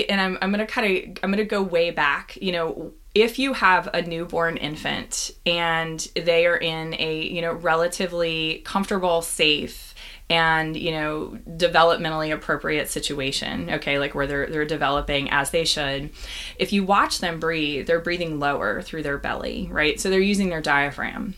and 0.08 0.20
i'm, 0.20 0.38
I'm 0.42 0.50
gonna 0.52 0.66
kind 0.66 0.88
of 0.88 1.24
i'm 1.24 1.32
gonna 1.32 1.44
go 1.44 1.62
way 1.62 1.92
back 1.92 2.38
you 2.42 2.52
know 2.52 2.94
if 3.14 3.38
you 3.38 3.54
have 3.54 3.88
a 3.94 4.02
newborn 4.02 4.58
infant 4.58 5.32
and 5.46 6.00
they 6.16 6.48
are 6.48 6.58
in 6.58 6.96
a 6.98 7.22
you 7.22 7.42
know 7.42 7.54
relatively 7.54 8.62
comfortable 8.66 9.22
safe 9.22 9.93
and 10.30 10.78
you 10.78 10.92
know 10.92 11.38
developmentally 11.48 12.34
appropriate 12.34 12.90
situation 12.90 13.70
okay 13.70 14.00
like 14.00 14.16
where 14.16 14.26
they're 14.26 14.48
they're 14.48 14.66
developing 14.66 15.30
as 15.30 15.52
they 15.52 15.66
should. 15.66 16.10
If 16.58 16.74
you 16.74 16.84
watch 16.84 17.20
them 17.20 17.40
breathe 17.40 17.88
they're 17.88 18.00
breathing 18.00 18.40
lower 18.40 18.82
through 18.82 19.04
their 19.04 19.18
belly 19.18 19.70
right? 19.72 20.00
So 20.00 20.10
they're 20.10 20.20
using 20.20 20.50
their 20.50 20.62
diaphragm. 20.62 21.36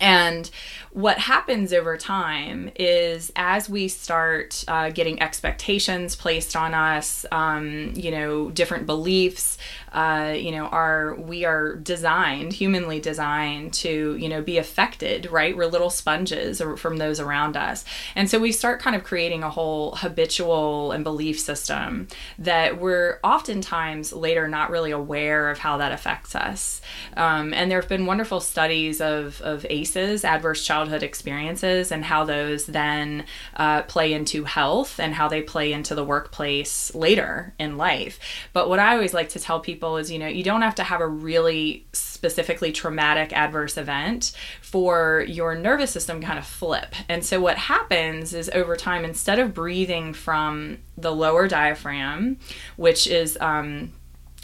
And 0.00 0.50
what 0.92 1.18
happens 1.18 1.72
over 1.72 1.96
time 1.96 2.68
is 2.74 3.30
as 3.36 3.70
we 3.70 3.86
start 3.86 4.64
uh, 4.66 4.90
getting 4.90 5.22
expectations 5.22 6.16
placed 6.16 6.56
on 6.56 6.74
us, 6.74 7.24
um, 7.30 7.92
you 7.94 8.10
know, 8.10 8.50
different 8.50 8.86
beliefs, 8.86 9.56
uh, 9.92 10.34
you 10.36 10.50
know, 10.50 10.66
are 10.66 11.14
we 11.14 11.44
are 11.44 11.76
designed, 11.76 12.52
humanly 12.52 12.98
designed 12.98 13.72
to, 13.72 14.16
you 14.16 14.28
know, 14.28 14.42
be 14.42 14.58
affected, 14.58 15.30
right? 15.30 15.56
We're 15.56 15.66
little 15.66 15.90
sponges 15.90 16.60
from 16.76 16.96
those 16.96 17.20
around 17.20 17.56
us. 17.56 17.84
And 18.16 18.28
so 18.28 18.40
we 18.40 18.50
start 18.50 18.80
kind 18.80 18.96
of 18.96 19.04
creating 19.04 19.44
a 19.44 19.50
whole 19.50 19.94
habitual 19.96 20.90
and 20.90 21.04
belief 21.04 21.38
system 21.38 22.08
that 22.38 22.80
we're 22.80 23.20
oftentimes 23.22 24.12
later 24.12 24.48
not 24.48 24.70
really 24.70 24.90
aware 24.90 25.50
of 25.50 25.58
how 25.58 25.76
that 25.76 25.92
affects 25.92 26.34
us. 26.34 26.80
Um, 27.16 27.54
and 27.54 27.70
there 27.70 27.80
have 27.80 27.88
been 27.88 28.06
wonderful 28.06 28.40
studies 28.40 29.00
of, 29.00 29.40
of 29.42 29.64
ACEs, 29.70 30.24
adverse 30.24 30.64
childhood 30.64 30.79
childhood 30.80 31.02
experiences 31.02 31.92
and 31.92 32.04
how 32.04 32.24
those 32.24 32.64
then 32.64 33.24
uh, 33.56 33.82
play 33.82 34.14
into 34.14 34.44
health 34.44 34.98
and 34.98 35.14
how 35.14 35.28
they 35.28 35.42
play 35.42 35.72
into 35.74 35.94
the 35.94 36.02
workplace 36.02 36.94
later 36.94 37.52
in 37.58 37.76
life. 37.76 38.18
But 38.54 38.70
what 38.70 38.78
I 38.78 38.94
always 38.94 39.12
like 39.12 39.28
to 39.30 39.38
tell 39.38 39.60
people 39.60 39.98
is, 39.98 40.10
you 40.10 40.18
know, 40.18 40.26
you 40.26 40.42
don't 40.42 40.62
have 40.62 40.76
to 40.76 40.82
have 40.82 41.02
a 41.02 41.06
really 41.06 41.86
specifically 41.92 42.72
traumatic 42.72 43.34
adverse 43.34 43.76
event 43.76 44.32
for 44.62 45.22
your 45.28 45.54
nervous 45.54 45.90
system 45.90 46.22
kind 46.22 46.38
of 46.38 46.46
flip. 46.46 46.94
And 47.10 47.22
so 47.22 47.40
what 47.40 47.58
happens 47.58 48.32
is 48.32 48.50
over 48.54 48.74
time, 48.74 49.04
instead 49.04 49.38
of 49.38 49.52
breathing 49.52 50.14
from 50.14 50.78
the 50.96 51.12
lower 51.12 51.46
diaphragm, 51.46 52.38
which 52.76 53.06
is 53.06 53.36
um, 53.40 53.92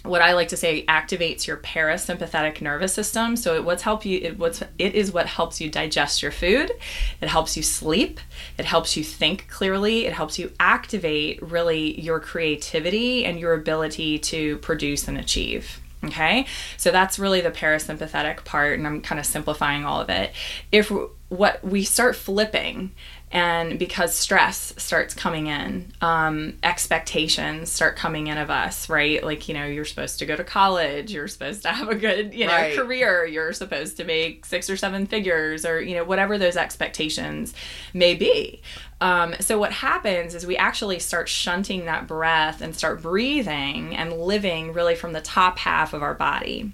what 0.06 0.22
I 0.22 0.32
like 0.32 0.48
to 0.48 0.56
say 0.56 0.84
activates 0.86 1.46
your 1.46 1.56
parasympathetic 1.58 2.60
nervous 2.60 2.92
system. 2.92 3.36
So 3.36 3.54
it 3.54 3.64
what's 3.64 3.82
help 3.82 4.04
you 4.04 4.20
it 4.22 4.38
what's 4.38 4.62
it 4.78 4.94
is 4.94 5.12
what 5.12 5.26
helps 5.26 5.60
you 5.60 5.70
digest 5.70 6.22
your 6.22 6.32
food. 6.32 6.72
It 7.20 7.28
helps 7.28 7.56
you 7.56 7.62
sleep. 7.62 8.20
It 8.58 8.64
helps 8.64 8.96
you 8.96 9.04
think 9.04 9.48
clearly. 9.48 10.06
It 10.06 10.12
helps 10.12 10.38
you 10.38 10.52
activate 10.58 11.42
really 11.42 12.00
your 12.00 12.20
creativity 12.20 13.24
and 13.24 13.38
your 13.38 13.54
ability 13.54 14.18
to 14.20 14.58
produce 14.58 15.08
and 15.08 15.18
achieve. 15.18 15.80
Okay? 16.04 16.46
So 16.76 16.90
that's 16.90 17.18
really 17.18 17.40
the 17.40 17.50
parasympathetic 17.50 18.44
part 18.44 18.78
and 18.78 18.86
I'm 18.86 19.00
kind 19.00 19.18
of 19.18 19.26
simplifying 19.26 19.84
all 19.84 20.00
of 20.00 20.10
it. 20.10 20.32
If 20.70 20.92
what 21.28 21.64
we 21.64 21.82
start 21.82 22.14
flipping 22.14 22.92
and 23.32 23.78
because 23.78 24.14
stress 24.14 24.72
starts 24.76 25.12
coming 25.12 25.48
in 25.48 25.92
um, 26.00 26.56
expectations 26.62 27.70
start 27.70 27.96
coming 27.96 28.28
in 28.28 28.38
of 28.38 28.50
us 28.50 28.88
right? 28.88 29.22
Like 29.22 29.48
you 29.48 29.54
know 29.54 29.66
you're 29.66 29.84
supposed 29.84 30.18
to 30.20 30.26
go 30.26 30.36
to 30.36 30.44
college 30.44 31.12
you're 31.12 31.28
supposed 31.28 31.62
to 31.62 31.68
have 31.68 31.88
a 31.88 31.94
good 31.94 32.34
you 32.34 32.46
know 32.46 32.52
right. 32.52 32.76
career 32.76 33.26
you're 33.26 33.52
supposed 33.52 33.96
to 33.96 34.04
make 34.04 34.46
six 34.46 34.70
or 34.70 34.76
seven 34.76 35.06
figures 35.06 35.64
or 35.64 35.80
you 35.80 35.96
know 35.96 36.04
whatever 36.04 36.38
those 36.38 36.56
expectations 36.56 37.54
may 37.92 38.14
be. 38.14 38.62
Um, 39.00 39.34
so 39.40 39.58
what 39.58 39.72
happens 39.72 40.34
is 40.34 40.46
we 40.46 40.56
actually 40.56 41.00
start 41.00 41.28
shunting 41.28 41.84
that 41.84 42.06
breath 42.06 42.62
and 42.62 42.74
start 42.74 43.02
breathing 43.02 43.94
and 43.94 44.18
living 44.18 44.72
really 44.72 44.94
from 44.94 45.12
the 45.12 45.20
top 45.20 45.58
half 45.58 45.92
of 45.92 46.02
our 46.02 46.14
body. 46.14 46.72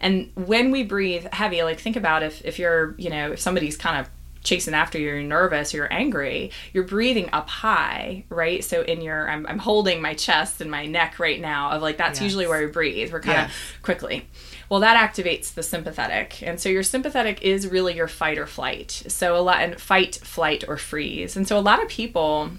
And 0.00 0.30
when 0.36 0.70
we 0.70 0.84
breathe 0.84 1.26
heavy 1.32 1.62
like 1.62 1.80
think 1.80 1.96
about 1.96 2.22
if 2.22 2.44
if 2.44 2.58
you're 2.58 2.94
you 2.98 3.10
know 3.10 3.32
if 3.32 3.40
somebody's 3.40 3.76
kind 3.76 3.98
of 3.98 4.08
chasing 4.44 4.74
after 4.74 4.98
you, 4.98 5.08
you're 5.08 5.22
nervous, 5.22 5.74
you're 5.74 5.92
angry, 5.92 6.50
you're 6.72 6.84
breathing 6.84 7.28
up 7.32 7.48
high, 7.48 8.24
right? 8.28 8.62
So 8.62 8.82
in 8.82 9.00
your, 9.00 9.28
I'm, 9.28 9.46
I'm 9.46 9.58
holding 9.58 10.00
my 10.00 10.14
chest 10.14 10.60
and 10.60 10.70
my 10.70 10.86
neck 10.86 11.18
right 11.18 11.40
now 11.40 11.70
of 11.70 11.82
like, 11.82 11.96
that's 11.96 12.20
yes. 12.20 12.24
usually 12.24 12.46
where 12.46 12.64
we 12.64 12.70
breathe. 12.70 13.12
We're 13.12 13.20
kind 13.20 13.46
of 13.46 13.48
yes. 13.48 13.56
quickly. 13.82 14.28
Well, 14.68 14.80
that 14.80 14.96
activates 14.96 15.54
the 15.54 15.62
sympathetic. 15.62 16.42
And 16.42 16.60
so 16.60 16.68
your 16.68 16.82
sympathetic 16.82 17.42
is 17.42 17.66
really 17.66 17.96
your 17.96 18.08
fight 18.08 18.38
or 18.38 18.46
flight. 18.46 18.90
So 19.08 19.36
a 19.36 19.40
lot, 19.40 19.60
and 19.60 19.80
fight, 19.80 20.16
flight, 20.16 20.64
or 20.68 20.76
freeze. 20.76 21.36
And 21.36 21.48
so 21.48 21.58
a 21.58 21.60
lot 21.60 21.82
of 21.82 21.88
people, 21.88 22.50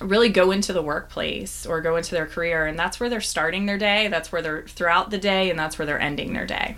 really 0.00 0.30
go 0.30 0.50
into 0.50 0.72
the 0.72 0.80
workplace 0.80 1.66
or 1.66 1.82
go 1.82 1.96
into 1.96 2.14
their 2.14 2.26
career 2.26 2.64
and 2.64 2.78
that's 2.78 2.98
where 2.98 3.10
they're 3.10 3.20
starting 3.20 3.66
their 3.66 3.76
day 3.76 4.08
that's 4.08 4.32
where 4.32 4.40
they're 4.40 4.62
throughout 4.62 5.10
the 5.10 5.18
day 5.18 5.50
and 5.50 5.58
that's 5.58 5.78
where 5.78 5.84
they're 5.84 6.00
ending 6.00 6.32
their 6.32 6.46
day 6.46 6.74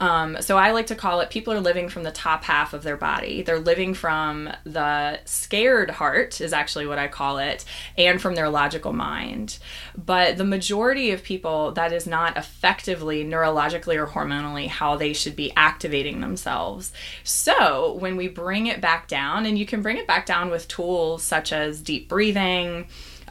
um, 0.00 0.38
so 0.40 0.56
I 0.56 0.70
like 0.70 0.86
to 0.86 0.94
call 0.94 1.20
it 1.20 1.28
people 1.28 1.52
are 1.52 1.60
living 1.60 1.90
from 1.90 2.02
the 2.02 2.10
top 2.10 2.44
half 2.44 2.72
of 2.72 2.82
their 2.82 2.96
body. 2.96 3.42
They're 3.42 3.58
living 3.58 3.92
from 3.92 4.50
the 4.64 5.20
scared 5.26 5.90
heart, 5.90 6.40
is 6.40 6.54
actually 6.54 6.86
what 6.86 6.98
I 6.98 7.06
call 7.06 7.38
it, 7.38 7.66
and 7.98 8.20
from 8.20 8.34
their 8.34 8.48
logical 8.48 8.94
mind. 8.94 9.58
But 9.96 10.38
the 10.38 10.44
majority 10.44 11.10
of 11.10 11.22
people, 11.22 11.72
that 11.72 11.92
is 11.92 12.06
not 12.06 12.38
effectively 12.38 13.24
neurologically 13.24 13.96
or 13.96 14.06
hormonally 14.06 14.68
how 14.68 14.96
they 14.96 15.12
should 15.12 15.36
be 15.36 15.52
activating 15.54 16.20
themselves. 16.20 16.92
So 17.22 17.94
when 18.00 18.16
we 18.16 18.28
bring 18.28 18.66
it 18.66 18.80
back 18.80 19.06
down, 19.06 19.44
and 19.44 19.58
you 19.58 19.66
can 19.66 19.82
bring 19.82 19.98
it 19.98 20.06
back 20.06 20.24
down 20.24 20.50
with 20.50 20.66
tools 20.66 21.22
such 21.22 21.52
as 21.52 21.82
deep 21.82 22.08
breathing 22.08 22.86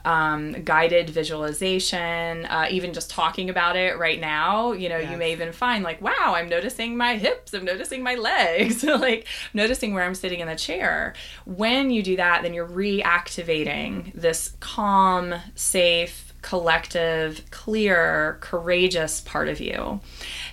um, 0.05 0.53
guided 0.63 1.09
visualization, 1.09 2.45
uh, 2.45 2.67
even 2.69 2.93
just 2.93 3.09
talking 3.09 3.49
about 3.49 3.75
it 3.75 3.97
right 3.97 4.19
now, 4.19 4.71
you 4.71 4.89
know, 4.89 4.97
yes. 4.97 5.11
you 5.11 5.17
may 5.17 5.31
even 5.31 5.51
find 5.51 5.83
like, 5.83 6.01
wow, 6.01 6.33
I'm 6.35 6.49
noticing 6.49 6.97
my 6.97 7.17
hips, 7.17 7.53
I'm 7.53 7.65
noticing 7.65 8.03
my 8.03 8.15
legs, 8.15 8.83
like 8.83 9.27
noticing 9.53 9.93
where 9.93 10.03
I'm 10.03 10.15
sitting 10.15 10.39
in 10.39 10.47
the 10.47 10.55
chair. 10.55 11.13
When 11.45 11.91
you 11.91 12.03
do 12.03 12.15
that, 12.17 12.43
then 12.43 12.53
you're 12.53 12.67
reactivating 12.67 14.13
this 14.13 14.53
calm, 14.59 15.35
safe, 15.55 16.29
collective, 16.41 17.43
clear, 17.51 18.37
courageous 18.39 19.21
part 19.21 19.47
of 19.49 19.59
you. 19.59 19.99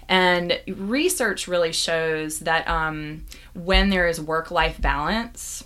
And 0.08 0.60
research 0.66 1.48
really 1.48 1.72
shows 1.72 2.40
that 2.40 2.66
um, 2.68 3.24
when 3.54 3.90
there 3.90 4.08
is 4.08 4.20
work 4.20 4.50
life 4.50 4.80
balance, 4.80 5.64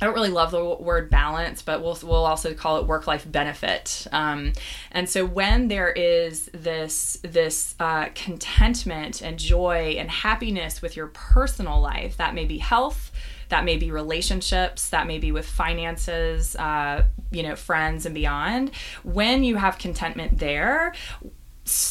I 0.00 0.04
don't 0.04 0.14
really 0.14 0.30
love 0.30 0.52
the 0.52 0.64
word 0.64 1.10
balance, 1.10 1.62
but 1.62 1.82
we'll 1.82 1.98
we'll 2.02 2.24
also 2.24 2.54
call 2.54 2.78
it 2.78 2.86
work 2.86 3.06
life 3.06 3.30
benefit. 3.30 4.06
Um, 4.12 4.52
and 4.92 5.08
so 5.08 5.24
when 5.24 5.68
there 5.68 5.90
is 5.90 6.46
this 6.52 7.18
this 7.22 7.74
uh, 7.80 8.08
contentment 8.14 9.22
and 9.22 9.38
joy 9.38 9.96
and 9.98 10.10
happiness 10.10 10.80
with 10.80 10.96
your 10.96 11.08
personal 11.08 11.80
life, 11.80 12.16
that 12.16 12.32
may 12.32 12.44
be 12.44 12.58
health, 12.58 13.10
that 13.48 13.64
may 13.64 13.76
be 13.76 13.90
relationships, 13.90 14.90
that 14.90 15.06
may 15.06 15.18
be 15.18 15.32
with 15.32 15.46
finances, 15.46 16.54
uh, 16.56 17.04
you 17.32 17.42
know, 17.42 17.56
friends 17.56 18.06
and 18.06 18.14
beyond. 18.14 18.70
When 19.02 19.42
you 19.42 19.56
have 19.56 19.78
contentment 19.78 20.38
there, 20.38 20.94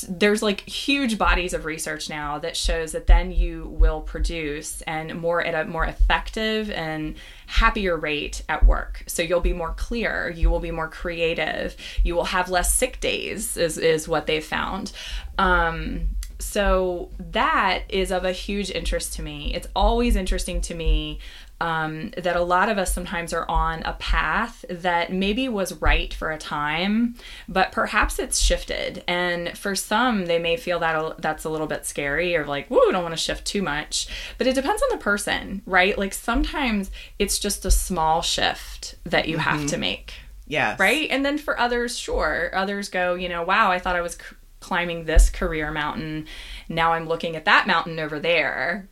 there's 0.09 0.41
like 0.41 0.61
huge 0.61 1.17
bodies 1.17 1.53
of 1.53 1.65
research 1.65 2.09
now 2.09 2.39
that 2.39 2.55
shows 2.55 2.91
that 2.93 3.07
then 3.07 3.31
you 3.31 3.67
will 3.69 4.01
produce 4.01 4.81
and 4.81 5.19
more 5.19 5.43
at 5.43 5.53
a 5.53 5.69
more 5.69 5.85
effective 5.85 6.69
and 6.71 7.15
happier 7.47 7.97
rate 7.97 8.43
at 8.49 8.65
work. 8.65 9.03
So 9.07 9.21
you'll 9.21 9.39
be 9.39 9.53
more 9.53 9.73
clear 9.73 10.33
you 10.35 10.49
will 10.49 10.59
be 10.59 10.71
more 10.71 10.87
creative 10.87 11.75
you 12.03 12.15
will 12.15 12.25
have 12.25 12.49
less 12.49 12.73
sick 12.73 12.99
days 12.99 13.57
is, 13.57 13.77
is 13.77 14.07
what 14.07 14.27
they've 14.27 14.43
found. 14.43 14.91
Um, 15.37 16.09
so 16.39 17.09
that 17.19 17.83
is 17.89 18.11
of 18.11 18.23
a 18.23 18.31
huge 18.31 18.69
interest 18.69 19.13
to 19.13 19.21
me. 19.21 19.53
It's 19.55 19.67
always 19.75 20.15
interesting 20.15 20.61
to 20.61 20.75
me 20.75 21.19
um, 21.59 22.11
that 22.17 22.35
a 22.35 22.41
lot 22.41 22.69
of 22.69 22.77
us 22.77 22.93
sometimes 22.93 23.33
are 23.33 23.49
on 23.49 23.81
a 23.83 23.93
path 23.93 24.63
that 24.69 25.11
maybe 25.11 25.49
was 25.49 25.81
right 25.81 26.13
for 26.13 26.31
a 26.31 26.37
time, 26.37 27.15
but 27.47 27.71
perhaps 27.71 28.19
it's 28.19 28.39
shifted. 28.39 29.03
And 29.07 29.57
for 29.57 29.75
some, 29.75 30.25
they 30.25 30.37
may 30.37 30.57
feel 30.57 30.79
that 30.79 31.19
that's 31.19 31.45
a 31.45 31.49
little 31.49 31.67
bit 31.67 31.85
scary 31.85 32.35
or 32.35 32.45
like, 32.45 32.67
whoa, 32.67 32.89
I 32.89 32.91
don't 32.91 33.03
want 33.03 33.13
to 33.13 33.21
shift 33.21 33.45
too 33.45 33.63
much. 33.63 34.07
But 34.37 34.47
it 34.47 34.53
depends 34.53 34.83
on 34.83 34.89
the 34.91 35.03
person, 35.03 35.63
right? 35.65 35.97
Like 35.97 36.13
sometimes 36.13 36.91
it's 37.17 37.39
just 37.39 37.65
a 37.65 37.71
small 37.71 38.21
shift 38.21 38.95
that 39.05 39.27
you 39.27 39.37
mm-hmm. 39.37 39.49
have 39.49 39.67
to 39.67 39.77
make. 39.77 40.13
Yes. 40.45 40.79
Right. 40.79 41.09
And 41.09 41.25
then 41.25 41.37
for 41.37 41.59
others, 41.59 41.97
sure. 41.97 42.51
Others 42.53 42.89
go, 42.89 43.15
you 43.15 43.29
know, 43.29 43.43
wow, 43.43 43.71
I 43.71 43.79
thought 43.79 43.95
I 43.95 44.01
was 44.01 44.13
c- 44.13 44.35
climbing 44.59 45.05
this 45.05 45.29
career 45.29 45.71
mountain. 45.71 46.27
Now 46.69 46.93
I'm 46.93 47.07
looking 47.07 47.35
at 47.35 47.45
that 47.45 47.67
mountain 47.67 47.99
over 47.99 48.19
there 48.19 48.87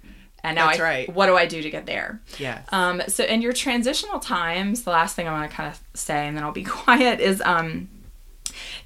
and 0.45 0.55
now 0.55 0.67
That's 0.67 0.79
I, 0.79 0.83
right. 0.83 1.09
what 1.09 1.25
do 1.25 1.35
I 1.35 1.47
do 1.47 1.61
to 1.63 1.69
get 1.71 1.87
there? 1.87 2.21
Yeah. 2.37 2.61
Um, 2.69 3.01
so 3.07 3.23
in 3.23 3.41
your 3.41 3.51
transitional 3.51 4.19
times, 4.19 4.83
the 4.83 4.91
last 4.91 5.15
thing 5.15 5.27
I 5.27 5.31
want 5.31 5.49
to 5.49 5.55
kind 5.55 5.71
of 5.71 5.79
say, 5.95 6.27
and 6.27 6.37
then 6.37 6.43
I'll 6.43 6.51
be 6.51 6.63
quiet, 6.83 7.19
is 7.19 7.41
um, 7.41 7.89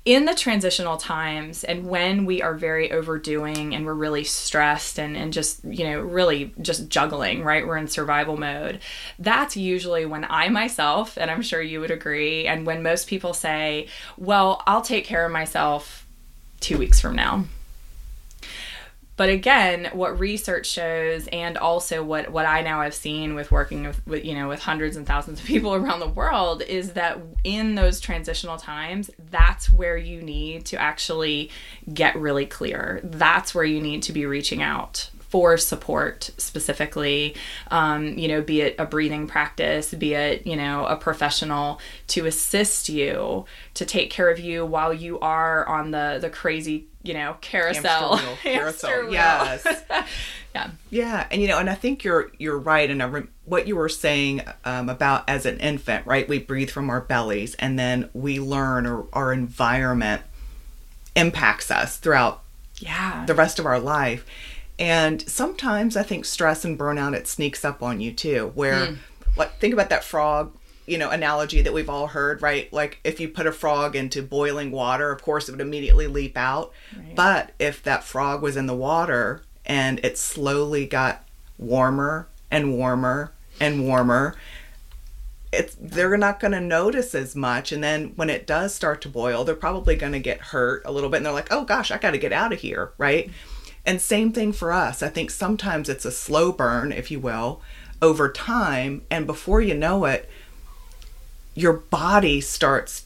in 0.06 0.24
the 0.24 0.34
transitional 0.34 0.96
times 0.96 1.66
and 1.66 1.86
when 1.86 2.25
we 2.25 2.42
are 2.42 2.54
very 2.54 2.94
overdoing 2.94 3.75
and 3.75 3.86
we're 3.86 3.94
really 3.94 4.24
stressed 4.24 4.98
and, 4.98 5.18
and 5.18 5.34
just, 5.34 5.63
you 5.66 5.84
know, 5.84 6.00
really 6.00 6.54
just 6.62 6.88
juggling, 6.88 7.44
right? 7.44 7.68
We're 7.68 7.78
in 7.78 7.89
survival 7.89 8.38
mode. 8.38 8.80
That's 9.20 9.58
usually 9.58 10.06
when 10.06 10.25
I 10.30 10.48
myself, 10.48 11.18
and 11.18 11.30
I'm 11.30 11.42
sure 11.42 11.62
you 11.62 11.82
would 11.82 11.92
agree, 11.92 12.48
and 12.48 12.66
when 12.66 12.82
most 12.82 13.10
people 13.10 13.34
say, 13.34 13.88
well, 14.18 14.63
I'll 14.66 14.82
take 14.82 15.04
care 15.04 15.25
of 15.25 15.32
myself 15.34 16.08
two 16.62 16.78
weeks 16.78 17.01
from 17.01 17.18
now 17.18 17.44
but 19.20 19.28
again, 19.28 19.90
what 19.92 20.18
research 20.18 20.66
shows, 20.66 21.28
and 21.34 21.58
also 21.58 22.02
what 22.02 22.32
what 22.32 22.46
I 22.46 22.62
now 22.62 22.84
have 22.84 22.94
seen 22.94 23.36
with 23.36 23.52
working 23.52 23.84
with, 23.84 24.08
with 24.08 24.24
you 24.24 24.34
know 24.34 24.48
with 24.48 24.62
hundreds 24.62 24.96
and 24.96 25.06
thousands 25.06 25.42
of 25.42 25.46
people 25.46 25.76
around 25.76 26.00
the 26.00 26.08
world, 26.08 26.62
is 26.62 26.94
that 26.94 27.20
in 27.44 27.76
those 27.76 28.00
transitional 28.00 28.56
times, 28.56 29.12
that's 29.30 29.74
where 29.74 29.98
you 29.98 30.22
need 30.22 30.66
to 30.68 30.80
actually 30.80 31.52
get 31.94 32.16
really 32.16 32.46
clear. 32.46 33.02
That's 33.04 33.54
where 33.54 33.66
you 33.66 33.82
need 33.82 34.04
to 34.04 34.14
be 34.14 34.26
reaching 34.26 34.62
out 34.62 35.10
for 35.20 35.58
support 35.58 36.32
specifically 36.38 37.36
um, 37.70 38.18
you 38.18 38.28
know 38.28 38.42
be 38.42 38.62
it 38.62 38.76
a 38.80 38.86
breathing 38.86 39.28
practice 39.28 39.94
be 39.94 40.16
it 40.16 40.48
you 40.48 40.56
know 40.56 40.88
a 40.88 40.96
professional 40.96 41.80
to 42.08 42.26
assist 42.26 42.90
you 42.90 43.46
to 43.76 43.86
take 43.86 44.10
care 44.10 44.32
of 44.32 44.40
you 44.40 44.66
while 44.66 44.92
you 44.92 45.20
are 45.20 45.68
on 45.68 45.92
the 45.92 46.18
the 46.20 46.32
crazy 46.32 46.88
you 47.03 47.13
know 47.13 47.38
carousel 47.41 48.18
Hamster 48.18 48.27
wheel, 48.27 48.38
carousel. 48.44 48.89
Hamster 48.91 49.03
wheel. 49.06 49.13
Yes. 49.13 49.84
yeah 50.56 50.70
Yeah, 50.89 51.27
and 51.32 51.41
you 51.41 51.48
know, 51.48 51.58
and 51.60 51.70
I 51.70 51.75
think 51.75 52.03
you're 52.03 52.32
you're 52.38 52.58
right. 52.58 52.89
And 52.89 53.01
I 53.01 53.06
rem- 53.08 53.29
what 53.46 53.68
you 53.68 53.75
were 53.75 53.89
saying 53.89 54.41
um, 54.65 54.89
about 54.89 55.27
as 55.29 55.46
an 55.46 55.60
infant, 55.60 56.06
right? 56.06 56.27
We 56.27 56.39
breathe 56.39 56.70
from 56.70 56.89
our 56.89 57.01
bellies, 57.01 57.56
and 57.56 57.77
then 57.79 58.10
we 58.13 58.39
learn, 58.39 58.86
or 58.86 59.08
our 59.13 59.32
environment 59.34 60.24
impacts 61.15 61.72
us 61.72 61.98
throughout 61.98 62.41
yeah 62.79 63.25
the 63.25 63.36
rest 63.36 63.60
of 63.60 63.65
our 63.65 63.79
life. 63.79 64.25
And 64.77 65.22
sometimes 65.29 65.98
I 65.98 66.03
think 66.03 66.24
stress 66.24 66.63
and 66.63 66.79
burnout 66.79 67.13
it 67.13 67.27
sneaks 67.27 67.65
up 67.65 67.84
on 67.84 68.00
you 68.00 68.13
too. 68.13 68.51
Where, 68.56 68.98
like, 69.36 69.60
think 69.60 69.74
about 69.74 69.89
that 69.89 70.06
frog, 70.06 70.53
you 70.89 70.98
know, 70.98 71.10
analogy 71.10 71.62
that 71.62 71.74
we've 71.74 71.89
all 71.89 72.08
heard, 72.08 72.41
right? 72.41 72.72
Like, 72.74 73.00
if 73.03 73.19
you 73.19 73.29
put 73.29 73.48
a 73.48 73.51
frog 73.51 73.96
into 73.96 74.22
boiling 74.24 74.72
water, 74.72 75.12
of 75.12 75.22
course, 75.22 75.48
it 75.48 75.51
would 75.51 75.62
immediately 75.62 76.08
leap 76.08 76.38
out. 76.38 76.72
But 77.15 77.51
if 77.60 77.84
that 77.84 78.03
frog 78.03 78.41
was 78.41 78.58
in 78.58 78.65
the 78.65 78.75
water 78.75 79.43
and 79.65 80.00
it 80.03 80.17
slowly 80.17 80.86
got 80.88 81.24
warmer 81.58 82.27
and 82.50 82.74
warmer 82.74 83.31
and 83.60 83.86
warmer, 83.86 84.36
it's 85.51 85.75
they're 85.79 86.17
not 86.17 86.39
going 86.39 86.51
to 86.51 86.62
notice 86.62 87.13
as 87.15 87.36
much. 87.36 87.72
And 87.72 87.84
then 87.84 88.13
when 88.15 88.29
it 88.29 88.48
does 88.48 88.74
start 88.74 89.01
to 89.01 89.10
boil 89.10 89.43
they're 89.43 89.55
probably 89.55 89.96
going 89.96 90.13
to 90.13 90.19
get 90.19 90.41
hurt 90.41 90.84
a 90.86 90.91
little 90.91 91.10
bit 91.10 91.17
and 91.17 91.25
they're 91.25 91.34
like 91.34 91.51
oh 91.51 91.65
gosh 91.65 91.89
i 91.91 91.98
got 91.98 92.12
to 92.12 92.17
get 92.17 92.34
out 92.34 92.53
of 92.53 92.60
here 92.60 92.91
right? 92.98 93.31
And 93.86 94.01
same 94.01 94.31
thing 94.31 94.51
for 94.51 94.72
us. 94.72 95.01
I 95.01 95.10
think 95.10 95.31
sometimes 95.31 95.89
it's 95.89 96.05
a 96.05 96.12
slow 96.12 96.51
burn 96.51 96.91
if 96.91 97.10
you 97.10 97.19
will 97.19 97.62
over 98.01 98.31
time. 98.31 99.03
And 99.10 99.25
before 99.25 99.62
you 99.62 99.74
know 99.74 100.05
it 100.05 100.29
your 101.60 101.74
body 101.74 102.39
starts 102.39 103.06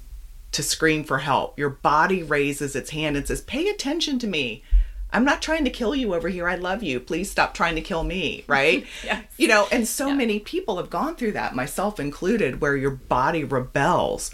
to 0.51 0.61
scream 0.61 1.03
for 1.03 1.19
help. 1.19 1.57
Your 1.57 1.71
body 1.71 2.21
raises 2.21 2.75
its 2.75 2.91
hand 2.91 3.17
and 3.17 3.27
says 3.27 3.41
pay 3.41 3.67
attention 3.67 4.19
to 4.19 4.27
me. 4.27 4.63
I'm 5.11 5.25
not 5.25 5.41
trying 5.41 5.63
to 5.65 5.71
kill 5.71 5.95
you 5.95 6.13
over 6.13 6.29
here. 6.29 6.47
I 6.47 6.55
love 6.55 6.81
you. 6.83 6.99
Please 6.99 7.29
stop 7.29 7.53
trying 7.53 7.75
to 7.75 7.81
kill 7.81 8.03
me 8.03 8.43
right? 8.47 8.85
Yes. 9.03 9.25
you 9.37 9.47
know 9.47 9.67
and 9.71 9.87
so 9.87 10.13
many 10.13 10.39
people 10.39 10.77
have 10.77 10.91
gone 10.91 11.15
through 11.15 11.31
that 11.31 11.55
myself 11.55 11.99
included 11.99 12.61
where 12.61 12.77
your 12.77 12.91
body 12.91 13.43
rebels. 13.43 14.31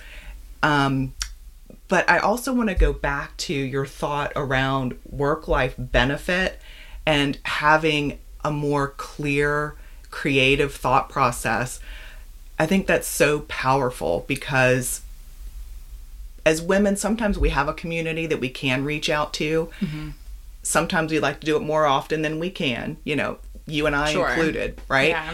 Um, 0.62 1.14
but 1.88 2.08
i 2.10 2.20
also 2.20 2.54
want 2.54 2.68
to 2.68 2.76
go 2.76 2.92
back 2.92 3.36
to 3.38 3.54
your 3.54 3.86
thought 3.86 4.34
around 4.36 5.00
work 5.10 5.48
life 5.48 5.74
benefit 5.78 6.60
and 7.06 7.40
having 7.44 8.20
a 8.44 8.52
more 8.52 8.90
clear 8.90 9.76
creative 10.12 10.74
thought 10.74 11.10
process 11.10 11.80
i 12.60 12.66
think 12.66 12.86
that's 12.88 13.08
so 13.08 13.40
powerful 13.42 14.26
because 14.28 15.02
as 16.46 16.62
women 16.62 16.96
sometimes 16.96 17.38
we 17.38 17.50
have 17.50 17.68
a 17.68 17.74
community 17.74 18.26
that 18.26 18.40
we 18.40 18.50
can 18.50 18.84
reach 18.84 19.10
out 19.10 19.34
to 19.34 19.70
mm-hmm. 19.80 20.10
sometimes 20.64 21.12
we 21.12 21.20
like 21.20 21.40
to 21.40 21.46
do 21.46 21.56
it 21.56 21.62
more 21.62 21.86
often 21.86 22.22
than 22.22 22.40
we 22.40 22.50
can 22.50 22.98
you 23.04 23.16
know 23.16 23.38
you 23.66 23.86
and 23.86 23.96
i 23.96 24.12
Sure. 24.12 24.30
included 24.30 24.80
right 24.88 25.10
Yeah. 25.10 25.34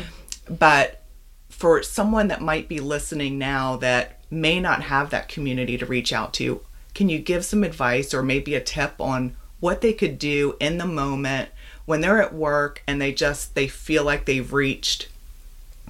but 0.50 1.02
for 1.50 1.82
someone 1.84 2.28
that 2.28 2.42
might 2.42 2.68
be 2.68 2.80
listening 2.82 3.38
now 3.38 3.78
that 3.78 4.20
may 4.30 4.60
not 4.60 4.84
have 4.84 5.10
that 5.12 5.30
community 5.30 5.78
to 5.78 5.86
reach 5.86 6.12
out 6.12 6.34
to, 6.34 6.60
can 6.94 7.08
you 7.08 7.18
give 7.18 7.46
some 7.46 7.64
advice 7.64 8.14
or 8.14 8.22
maybe 8.22 8.56
a 8.56 8.60
tip 8.60 9.00
on 9.00 9.34
what 9.62 9.80
they 9.80 9.94
could 9.94 10.20
do 10.20 10.58
in 10.60 10.78
the 10.78 10.86
moment 10.86 11.48
when 11.86 12.02
they're 12.02 12.22
at 12.22 12.34
work 12.34 12.84
and 12.86 13.02
they 13.02 13.14
just 13.14 13.56
they 13.56 13.70
feel 13.70 14.04
like 14.04 14.26
they've 14.26 14.52
reached 14.52 15.08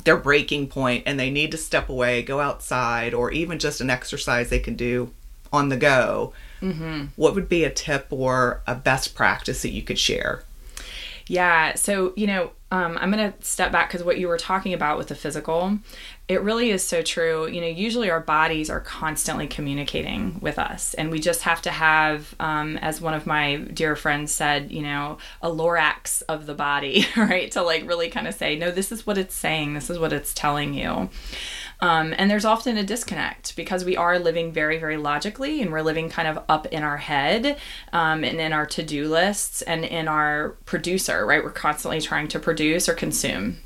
their 0.06 0.18
breaking 0.18 0.68
point 0.68 1.04
and 1.06 1.20
they 1.20 1.30
need 1.30 1.52
to 1.52 1.58
step 1.58 1.90
away, 1.90 2.22
go 2.22 2.40
outside, 2.40 3.14
or 3.14 3.32
even 3.32 3.60
just 3.60 3.82
an 3.82 3.90
exercise 3.90 4.50
they 4.50 4.60
can 4.60 4.76
do 4.76 5.12
on 5.52 5.70
the 5.70 5.78
go? 5.78 6.34
Mm-hmm. 6.62 7.06
What 7.15 7.36
would 7.36 7.50
be 7.50 7.63
a 7.63 7.70
tip 7.70 8.08
or 8.10 8.62
a 8.65 8.76
best 8.76 9.15
practice 9.15 9.62
that 9.63 9.72
you 9.72 9.82
could 9.82 10.00
share? 10.00 10.44
Yeah. 11.28 11.76
So, 11.76 12.13
you 12.15 12.28
know, 12.28 12.52
um, 12.72 12.98
I'm 13.00 13.12
going 13.12 13.32
to 13.32 13.44
step 13.44 13.72
back 13.72 13.89
because 13.89 14.04
what 14.04 14.18
you 14.18 14.28
were 14.28 14.38
talking 14.38 14.74
about 14.74 14.98
with 14.98 15.08
the 15.08 15.15
physical, 15.15 15.80
it 16.28 16.42
really 16.42 16.72
is 16.72 16.84
so 16.84 17.04
true. 17.04 17.48
You 17.48 17.62
know, 17.62 17.68
usually 17.68 18.10
our 18.10 18.20
bodies 18.20 18.72
are 18.72 18.80
constantly 18.80 19.46
communicating 19.46 20.40
with 20.42 20.58
us, 20.58 20.96
and 20.96 21.12
we 21.12 21.20
just 21.20 21.44
have 21.44 21.62
to 21.64 21.72
have, 21.72 22.34
um, 22.40 22.78
as 22.78 23.00
one 23.00 23.14
of 23.14 23.28
my 23.28 23.58
dear 23.58 23.96
friends 23.96 24.34
said, 24.34 24.72
you 24.72 24.82
know, 24.82 25.20
a 25.44 25.50
Lorax 25.50 26.24
of 26.28 26.48
the 26.48 26.56
body, 26.56 27.06
right? 27.18 27.52
To 27.52 27.62
like 27.62 27.88
really 27.88 28.10
kind 28.10 28.28
of 28.28 28.34
say, 28.34 28.56
no, 28.56 28.72
this 28.72 28.92
is 28.92 29.06
what 29.06 29.20
it's 29.20 29.36
saying, 29.36 29.76
this 29.76 29.92
is 29.92 30.00
what 30.00 30.14
it's 30.14 30.34
telling 30.34 30.74
you. 30.74 31.10
Um, 31.82 32.16
and 32.18 32.32
there's 32.32 32.46
often 32.46 32.78
a 32.78 32.84
disconnect 32.84 33.56
because 33.56 33.86
we 33.86 33.98
are 33.98 34.18
living 34.18 34.52
very, 34.52 34.80
very 34.80 34.98
logically 34.98 35.62
and 35.62 35.72
we're 35.72 35.82
living 35.82 36.10
kind 36.10 36.28
of 36.28 36.44
up 36.48 36.66
in 36.68 36.84
our 36.84 36.98
head 36.98 37.58
um, 37.94 38.24
and 38.24 38.40
in 38.40 38.54
our 38.54 38.66
to 38.68 38.82
do 38.82 39.08
lists 39.10 39.62
and 39.62 39.84
in 39.86 40.08
our 40.08 40.56
producer, 40.66 41.26
right? 41.26 41.44
We're 41.44 41.52
constantly 41.52 42.02
trying 42.02 42.30
to 42.30 42.40
produce 42.40 42.90
or 42.90 42.94
consume 42.94 43.58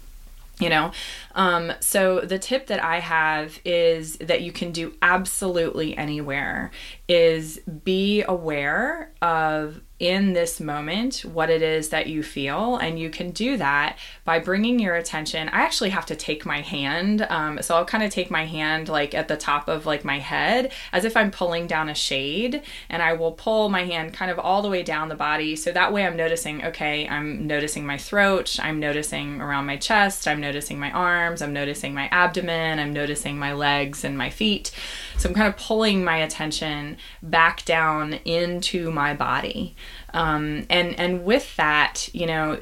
you 0.59 0.69
know 0.69 0.91
um, 1.35 1.71
so 1.79 2.21
the 2.21 2.39
tip 2.39 2.67
that 2.67 2.83
i 2.83 2.99
have 2.99 3.59
is 3.65 4.17
that 4.17 4.41
you 4.41 4.51
can 4.51 4.71
do 4.71 4.93
absolutely 5.01 5.97
anywhere 5.97 6.71
is 7.07 7.59
be 7.83 8.23
aware 8.23 9.11
of 9.21 9.81
in 9.99 10.31
this 10.31 10.61
moment 10.61 11.25
what 11.25 11.49
it 11.49 11.61
is 11.61 11.89
that 11.89 12.07
you 12.07 12.23
feel. 12.23 12.77
And 12.77 12.97
you 12.97 13.09
can 13.09 13.31
do 13.31 13.57
that 13.57 13.97
by 14.23 14.39
bringing 14.39 14.79
your 14.79 14.95
attention. 14.95 15.49
I 15.49 15.61
actually 15.61 15.89
have 15.89 16.05
to 16.07 16.15
take 16.15 16.45
my 16.45 16.61
hand 16.61 17.25
um, 17.29 17.61
so 17.61 17.75
i'll 17.75 17.85
kind 17.85 18.03
of 18.03 18.09
take 18.09 18.31
my 18.31 18.45
hand 18.45 18.87
like 18.87 19.13
at 19.13 19.27
the 19.27 19.35
top 19.35 19.67
of 19.67 19.85
like 19.85 20.05
my 20.05 20.19
head 20.19 20.71
as 20.93 21.03
if 21.03 21.17
i'm 21.17 21.31
pulling 21.31 21.67
down 21.67 21.89
a 21.89 21.95
shade. 21.95 22.61
And 22.89 23.01
i 23.01 23.13
will 23.13 23.33
pull 23.33 23.69
my 23.69 23.83
hand 23.83 24.13
kind 24.13 24.31
of 24.31 24.39
all 24.39 24.61
the 24.61 24.69
way 24.69 24.83
down 24.83 25.09
the 25.09 25.15
body. 25.15 25.55
So 25.55 25.71
that 25.71 25.91
way 25.91 26.05
i'm 26.05 26.15
noticing 26.15 26.63
okay 26.65 27.07
i'm 27.07 27.45
noticing 27.45 27.85
my 27.85 27.97
throat 27.97 28.57
i'm 28.61 28.79
noticing 28.79 29.41
around 29.41 29.65
my 29.65 29.77
chest 29.77 30.27
i'm 30.27 30.39
noticing 30.39 30.79
my 30.79 30.91
arms 31.19 31.41
i'm 31.41 31.53
noticing 31.53 31.93
my 31.93 32.07
abdomen 32.11 32.79
i'm 32.79 32.93
noticing 32.93 33.37
my 33.37 33.53
legs 33.53 34.03
and 34.03 34.17
my 34.17 34.29
feet. 34.29 34.71
So 35.17 35.29
i'm 35.29 35.35
kind 35.35 35.47
of 35.47 35.57
pulling 35.57 36.03
my 36.03 36.17
attention 36.17 36.97
back 37.21 37.65
down 37.65 38.13
into 38.25 38.91
my 38.91 39.13
body. 39.13 39.75
Um, 40.13 40.65
and 40.69 40.97
and 40.99 41.23
with 41.23 41.55
that 41.57 42.09
you 42.13 42.25
know 42.25 42.59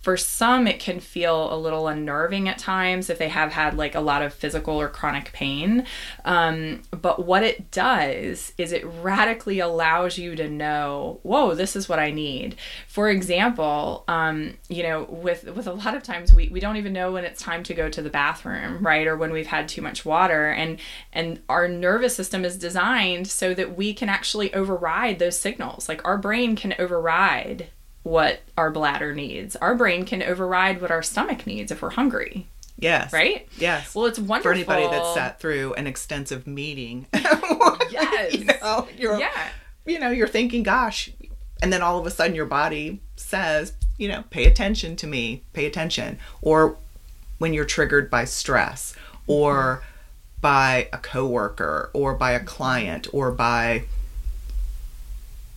for 0.00 0.16
some 0.16 0.66
it 0.66 0.80
can 0.80 1.00
feel 1.00 1.52
a 1.52 1.56
little 1.56 1.88
unnerving 1.88 2.48
at 2.48 2.58
times 2.58 3.10
if 3.10 3.18
they 3.18 3.28
have 3.28 3.52
had 3.52 3.76
like 3.76 3.94
a 3.94 4.00
lot 4.00 4.22
of 4.22 4.32
physical 4.32 4.80
or 4.80 4.88
chronic 4.88 5.32
pain. 5.32 5.86
Um, 6.24 6.82
but 6.90 7.26
what 7.26 7.42
it 7.42 7.70
does 7.70 8.52
is 8.58 8.72
it 8.72 8.84
radically 8.84 9.60
allows 9.60 10.18
you 10.18 10.34
to 10.36 10.48
know 10.48 11.20
whoa 11.22 11.54
this 11.54 11.76
is 11.76 11.88
what 11.88 11.98
i 11.98 12.10
need. 12.10 12.56
For 12.88 13.08
example 13.08 14.04
um, 14.08 14.54
you 14.68 14.82
know 14.82 15.04
with 15.04 15.44
with 15.44 15.66
a 15.66 15.72
lot 15.72 15.94
of 15.94 16.02
times 16.02 16.32
we, 16.32 16.48
we 16.48 16.60
don't 16.60 16.76
even 16.76 16.92
know 16.92 17.12
when 17.12 17.24
it's 17.24 17.42
time 17.42 17.62
to 17.64 17.74
go 17.74 17.88
to 17.88 18.02
the 18.02 18.10
bathroom 18.10 18.80
right? 18.80 19.06
Or 19.06 19.16
when 19.16 19.32
we've 19.32 19.46
had 19.46 19.68
too 19.68 19.82
much 19.82 20.04
water. 20.04 20.50
And 20.50 20.78
and 21.12 21.40
our 21.48 21.68
nervous 21.68 22.14
system 22.14 22.44
is 22.44 22.56
designed 22.56 23.28
so 23.28 23.54
that 23.54 23.76
we 23.76 23.94
can 23.94 24.08
actually 24.08 24.52
override 24.54 25.18
those 25.18 25.38
signals. 25.38 25.88
Like 25.88 26.04
our 26.06 26.18
brain 26.18 26.56
can 26.56 26.74
override 26.78 27.68
what 28.02 28.40
our 28.56 28.70
bladder 28.70 29.14
needs. 29.14 29.56
Our 29.56 29.74
brain 29.74 30.04
can 30.04 30.22
override 30.22 30.80
what 30.80 30.90
our 30.90 31.02
stomach 31.02 31.46
needs 31.46 31.70
if 31.70 31.82
we're 31.82 31.90
hungry, 31.90 32.46
Yes. 32.78 33.12
right? 33.12 33.46
Yes. 33.58 33.94
Well, 33.94 34.06
it's 34.06 34.18
wonderful. 34.18 34.50
for 34.50 34.54
anybody 34.54 34.84
that 34.86 35.14
sat 35.14 35.38
through 35.40 35.74
an 35.74 35.86
extensive 35.86 36.46
meeting. 36.46 37.06
Yes. 37.90 38.34
you 38.34 38.44
know, 38.44 38.86
you're, 38.96 39.18
Yeah. 39.18 39.48
you 39.84 39.98
know, 39.98 40.10
you're 40.10 40.28
thinking, 40.28 40.62
gosh, 40.62 41.10
and 41.62 41.72
then 41.72 41.82
all 41.82 41.98
of 41.98 42.06
a 42.06 42.10
sudden 42.10 42.34
your 42.36 42.46
body 42.46 43.00
says, 43.16 43.72
you 43.98 44.08
know, 44.08 44.22
pay 44.30 44.46
attention 44.46 44.96
to 44.96 45.06
me, 45.06 45.42
pay 45.52 45.66
attention. 45.66 46.18
Or 46.40 46.76
when 47.38 47.52
you're 47.52 47.64
triggered 47.64 48.08
by 48.10 48.24
stress 48.26 48.94
or 49.26 49.82
by 50.40 50.88
a 50.92 50.98
coworker 50.98 51.90
or 51.92 52.14
by 52.14 52.30
a 52.32 52.40
client 52.40 53.08
or 53.12 53.30
by 53.32 53.82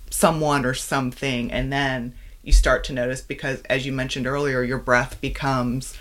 someone 0.09 0.65
or 0.65 0.73
something 0.73 1.51
and 1.51 1.71
then 1.71 2.13
you 2.43 2.51
start 2.51 2.83
to 2.83 2.93
notice 2.93 3.21
because 3.21 3.61
as 3.63 3.85
you 3.85 3.91
mentioned 3.91 4.27
earlier 4.27 4.61
your 4.61 4.77
breath 4.77 5.19
becomes 5.21 5.97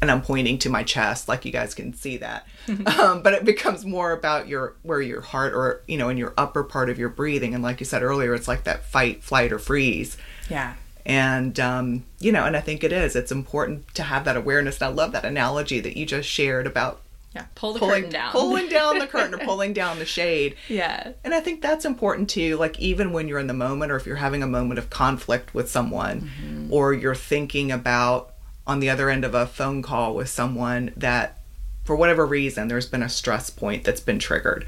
and 0.00 0.10
I'm 0.10 0.22
pointing 0.22 0.58
to 0.58 0.70
my 0.70 0.82
chest, 0.82 1.28
like 1.28 1.44
you 1.44 1.52
guys 1.52 1.74
can 1.74 1.92
see 1.92 2.16
that. 2.18 2.46
um, 2.98 3.22
but 3.22 3.34
it 3.34 3.44
becomes 3.44 3.84
more 3.84 4.12
about 4.12 4.48
your 4.48 4.74
where 4.82 5.00
your 5.00 5.20
heart 5.20 5.52
or 5.52 5.82
you 5.86 5.98
know 5.98 6.08
in 6.08 6.16
your 6.16 6.34
upper 6.36 6.64
part 6.64 6.88
of 6.90 6.98
your 6.98 7.08
breathing, 7.08 7.54
and 7.54 7.62
like 7.62 7.80
you 7.80 7.86
said 7.86 8.02
earlier, 8.02 8.34
it's 8.34 8.48
like 8.48 8.64
that 8.64 8.84
fight, 8.84 9.22
flight, 9.22 9.52
or 9.52 9.58
freeze. 9.58 10.16
Yeah. 10.48 10.74
And, 11.06 11.58
um, 11.58 12.04
you 12.20 12.32
know, 12.32 12.44
and 12.44 12.54
I 12.54 12.60
think 12.60 12.84
it 12.84 12.92
is. 12.92 13.16
It's 13.16 13.32
important 13.32 13.94
to 13.94 14.02
have 14.02 14.26
that 14.26 14.36
awareness. 14.36 14.76
And 14.76 14.90
I 14.90 14.92
love 14.92 15.12
that 15.12 15.24
analogy 15.24 15.80
that 15.80 15.96
you 15.96 16.04
just 16.04 16.28
shared 16.28 16.66
about 16.66 17.00
yeah, 17.38 17.46
pull 17.54 17.72
the 17.72 17.78
pulling 17.78 18.02
curtain 18.02 18.10
down. 18.10 18.32
pulling 18.32 18.68
down 18.68 18.98
the 18.98 19.06
curtain 19.06 19.34
or 19.34 19.38
pulling 19.44 19.72
down 19.72 19.98
the 19.98 20.04
shade. 20.04 20.56
yeah. 20.68 21.12
And 21.24 21.34
I 21.34 21.40
think 21.40 21.62
that's 21.62 21.84
important 21.84 22.28
too. 22.28 22.56
Like 22.56 22.78
even 22.78 23.12
when 23.12 23.28
you're 23.28 23.38
in 23.38 23.46
the 23.46 23.54
moment, 23.54 23.92
or 23.92 23.96
if 23.96 24.06
you're 24.06 24.16
having 24.16 24.42
a 24.42 24.46
moment 24.46 24.78
of 24.78 24.90
conflict 24.90 25.54
with 25.54 25.70
someone, 25.70 26.22
mm-hmm. 26.22 26.72
or 26.72 26.92
you're 26.92 27.14
thinking 27.14 27.70
about 27.70 28.34
on 28.66 28.80
the 28.80 28.90
other 28.90 29.08
end 29.08 29.24
of 29.24 29.34
a 29.34 29.46
phone 29.46 29.82
call 29.82 30.14
with 30.14 30.28
someone 30.28 30.92
that, 30.96 31.38
for 31.84 31.96
whatever 31.96 32.26
reason, 32.26 32.68
there's 32.68 32.86
been 32.86 33.02
a 33.02 33.08
stress 33.08 33.50
point 33.50 33.84
that's 33.84 34.00
been 34.00 34.18
triggered, 34.18 34.66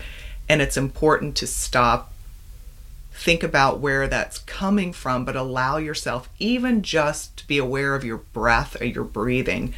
and 0.48 0.62
it's 0.62 0.76
important 0.76 1.36
to 1.36 1.46
stop. 1.46 2.12
Think 3.12 3.42
about 3.42 3.80
where 3.80 4.06
that's 4.06 4.38
coming 4.38 4.94
from, 4.94 5.26
but 5.26 5.36
allow 5.36 5.76
yourself 5.76 6.30
even 6.38 6.80
just 6.80 7.36
to 7.36 7.46
be 7.46 7.58
aware 7.58 7.94
of 7.94 8.04
your 8.04 8.18
breath 8.18 8.80
or 8.80 8.86
your 8.86 9.04
breathing 9.04 9.74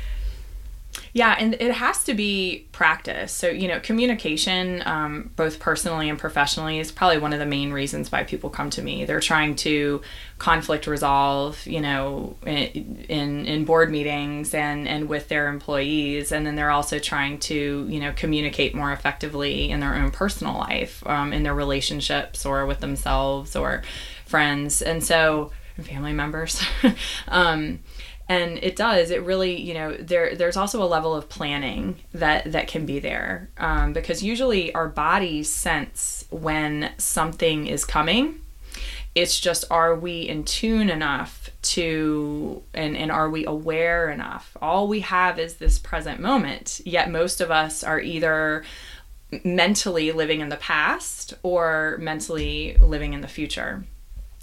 Yeah, 1.14 1.37
and 1.38 1.55
it 1.61 1.72
has 1.72 2.05
to 2.05 2.14
be 2.14 2.68
practice. 2.72 3.33
So, 3.33 3.48
you 3.48 3.68
know, 3.68 3.81
communication, 3.81 4.83
um, 4.87 5.31
both 5.37 5.59
personally 5.61 6.09
and 6.09 6.18
professionally, 6.18 6.79
is 6.79 6.90
probably 6.90 7.18
one 7.18 7.35
of 7.35 7.38
the 7.38 7.44
main 7.46 7.70
reasons 7.70 8.11
why 8.11 8.25
people 8.25 8.48
come 8.48 8.70
to 8.70 8.83
me. 8.83 9.05
They're 9.05 9.20
trying 9.20 9.57
to 9.57 10.01
conflict 10.38 10.87
resolve, 10.87 11.66
you 11.66 11.83
know, 11.83 12.37
in 12.46 13.44
in, 13.46 13.64
board 13.66 13.90
meetings 13.90 14.55
and 14.55 14.88
and 14.88 15.07
with 15.07 15.29
their 15.29 15.48
employees, 15.48 16.33
and 16.33 16.46
then 16.46 16.57
they're 16.57 16.70
also 16.70 16.98
trying 16.98 17.38
to, 17.40 17.87
you 17.90 18.01
know, 18.01 18.12
communicate 18.16 18.75
more 18.75 18.90
effectively 18.90 19.70
in 19.70 19.81
their 19.81 19.94
own 19.94 20.12
personal 20.12 20.55
life, 20.55 21.07
um, 21.07 21.35
in 21.35 21.42
their 21.42 21.55
relationships, 21.55 22.46
or 22.46 22.64
with 22.64 22.81
themselves 22.81 23.55
or 23.55 23.83
friends, 24.25 24.81
and 24.81 25.05
so 25.05 25.53
family 25.81 26.12
members. 26.12 26.62
um, 27.29 27.81
and 28.33 28.59
it 28.62 28.77
does 28.77 29.11
it 29.11 29.23
really 29.23 29.61
you 29.61 29.75
know 29.75 29.92
there 29.92 30.35
there's 30.35 30.57
also 30.57 30.83
a 30.83 30.87
level 30.87 31.14
of 31.14 31.29
planning 31.29 31.97
that 32.14 32.51
that 32.51 32.66
can 32.66 32.87
be 32.87 32.99
there 32.99 33.51
um, 33.59 33.92
because 33.92 34.23
usually 34.23 34.73
our 34.75 34.88
bodies 34.88 35.51
sense 35.51 36.25
when 36.31 36.90
something 36.99 37.66
is 37.66 37.85
coming. 37.85 38.40
It's 39.14 39.38
just 39.38 39.66
are 39.71 39.95
we 39.95 40.23
in 40.23 40.45
tune 40.45 40.88
enough 40.88 41.51
to 41.75 42.62
and 42.73 42.97
and 42.97 43.12
are 43.12 43.29
we 43.29 43.45
aware 43.45 44.11
enough? 44.11 44.57
All 44.62 44.88
we 44.88 45.01
have 45.01 45.38
is 45.38 45.57
this 45.57 45.79
present 45.79 46.18
moment 46.18 46.81
yet 46.87 47.11
most 47.11 47.42
of 47.42 47.51
us 47.51 47.85
are 47.85 48.01
either 48.01 48.64
mentally 49.45 50.12
living 50.12 50.40
in 50.40 50.49
the 50.49 50.57
past 50.57 51.35
or 51.42 51.99
mentally 52.01 52.77
living 52.81 53.12
in 53.12 53.21
the 53.21 53.29
future 53.29 53.85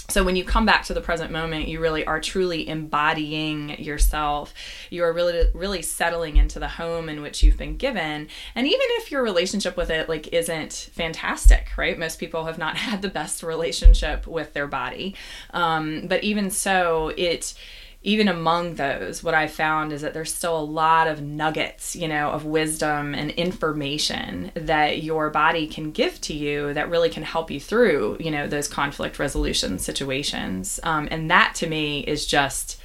so 0.10 0.24
when 0.24 0.36
you 0.36 0.44
come 0.44 0.66
back 0.66 0.84
to 0.86 0.94
the 0.94 1.02
present 1.02 1.32
moment, 1.32 1.68
you 1.68 1.80
really 1.80 2.06
are 2.06 2.20
truly 2.20 2.68
embodying 2.68 3.82
yourself. 3.82 4.54
You 4.90 5.04
are 5.04 5.14
really 5.14 5.50
really 5.54 5.82
settling 5.82 6.38
into 6.38 6.60
the 6.60 6.68
home 6.68 7.10
in 7.10 7.22
which 7.22 7.44
you've 7.44 7.58
been 7.58 7.78
given. 7.78 8.28
And 8.56 8.68
even 8.68 8.80
if 8.82 9.12
your 9.12 9.24
relationship 9.24 9.78
with 9.78 9.90
it 9.90 10.10
like 10.10 10.28
isn't 10.34 10.90
fantastic, 10.94 11.70
right? 11.78 11.98
Most 11.98 12.20
people 12.20 12.46
have 12.46 12.58
not 12.58 12.78
had 12.90 13.02
the 13.02 13.10
best 13.10 13.44
relationship 13.44 14.28
with 14.28 14.54
their 14.54 14.68
body. 14.68 15.16
Um, 15.52 16.08
but 16.08 16.24
even 16.24 16.50
so, 16.50 17.14
it 17.16 17.54
even 18.02 18.30
among 18.30 18.76
those, 18.76 19.24
what 19.24 19.34
I 19.34 19.48
found 19.48 19.92
is 19.92 20.02
that 20.02 20.14
there's 20.14 20.34
still 20.34 20.58
a 20.58 20.62
lot 20.62 21.08
of 21.08 21.22
nuggets, 21.22 21.96
you 21.98 22.08
know, 22.08 22.30
of 22.30 22.46
wisdom 22.46 23.14
and 23.14 23.32
information 23.32 24.52
that 24.56 25.04
your 25.04 25.30
body 25.30 25.68
can 25.68 25.92
give 25.92 26.22
to 26.22 26.34
you 26.34 26.74
that 26.74 26.90
really 26.90 27.10
can 27.10 27.24
help 27.24 27.52
you 27.52 27.60
through, 27.60 28.16
you 28.20 28.32
know, 28.32 28.48
those 28.48 28.70
conflict 28.70 29.20
resolution 29.20 29.80
situations. 29.80 30.80
Um, 30.84 31.10
and 31.12 31.30
that 31.30 31.56
to 31.56 31.68
me 31.68 32.00
is 32.02 32.26
just 32.26 32.80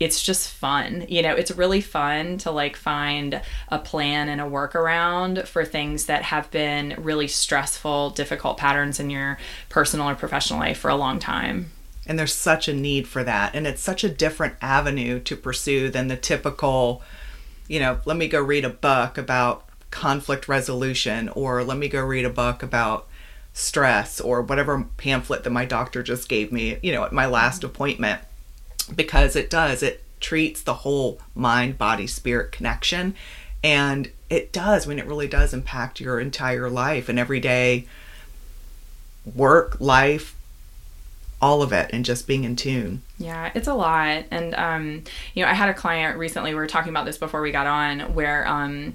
it's 0.00 0.22
just 0.22 0.50
fun. 0.50 1.06
You 1.08 1.22
know, 1.22 1.34
it's 1.34 1.50
really 1.50 1.80
fun 1.80 2.38
to 2.38 2.52
like 2.52 2.76
find 2.76 3.40
a 3.68 3.78
plan 3.80 4.28
and 4.28 4.40
a 4.40 4.44
workaround 4.44 5.44
for 5.46 5.64
things 5.64 6.06
that 6.06 6.22
have 6.22 6.50
been 6.52 6.94
really 6.98 7.26
stressful, 7.26 8.10
difficult 8.10 8.58
patterns 8.58 9.00
in 9.00 9.10
your 9.10 9.38
personal 9.70 10.08
or 10.08 10.14
professional 10.14 10.60
life 10.60 10.78
for 10.78 10.88
a 10.88 10.94
long 10.94 11.18
time. 11.18 11.72
And 12.08 12.18
there's 12.18 12.34
such 12.34 12.66
a 12.66 12.74
need 12.74 13.06
for 13.06 13.22
that. 13.22 13.54
And 13.54 13.66
it's 13.66 13.82
such 13.82 14.02
a 14.02 14.08
different 14.08 14.54
avenue 14.62 15.20
to 15.20 15.36
pursue 15.36 15.90
than 15.90 16.08
the 16.08 16.16
typical, 16.16 17.02
you 17.68 17.78
know, 17.78 17.98
let 18.06 18.16
me 18.16 18.26
go 18.26 18.40
read 18.40 18.64
a 18.64 18.70
book 18.70 19.18
about 19.18 19.66
conflict 19.90 20.48
resolution 20.48 21.28
or 21.28 21.62
let 21.62 21.78
me 21.78 21.86
go 21.86 22.02
read 22.02 22.24
a 22.24 22.30
book 22.30 22.62
about 22.62 23.06
stress 23.52 24.20
or 24.20 24.40
whatever 24.40 24.86
pamphlet 24.96 25.44
that 25.44 25.50
my 25.50 25.64
doctor 25.64 26.02
just 26.02 26.28
gave 26.28 26.50
me, 26.50 26.78
you 26.82 26.92
know, 26.92 27.04
at 27.04 27.12
my 27.12 27.26
last 27.26 27.62
appointment. 27.62 28.20
Because 28.94 29.36
it 29.36 29.50
does, 29.50 29.82
it 29.82 30.02
treats 30.18 30.62
the 30.62 30.74
whole 30.74 31.20
mind, 31.34 31.76
body, 31.76 32.06
spirit 32.06 32.52
connection. 32.52 33.14
And 33.62 34.10
it 34.30 34.52
does, 34.52 34.86
when 34.86 34.98
it 34.98 35.06
really 35.06 35.28
does 35.28 35.52
impact 35.52 36.00
your 36.00 36.20
entire 36.20 36.70
life 36.70 37.08
and 37.08 37.18
everyday 37.18 37.86
work, 39.34 39.78
life, 39.80 40.34
all 41.40 41.62
of 41.62 41.72
it 41.72 41.90
and 41.92 42.04
just 42.04 42.26
being 42.26 42.44
in 42.44 42.56
tune. 42.56 43.02
Yeah, 43.18 43.52
it's 43.54 43.68
a 43.68 43.74
lot. 43.74 44.24
And 44.30 44.54
um, 44.54 45.04
you 45.34 45.44
know, 45.44 45.50
I 45.50 45.54
had 45.54 45.68
a 45.68 45.74
client 45.74 46.18
recently, 46.18 46.50
we 46.50 46.56
were 46.56 46.66
talking 46.66 46.90
about 46.90 47.06
this 47.06 47.18
before 47.18 47.40
we 47.40 47.52
got 47.52 47.66
on, 47.66 48.14
where 48.14 48.46
um 48.46 48.94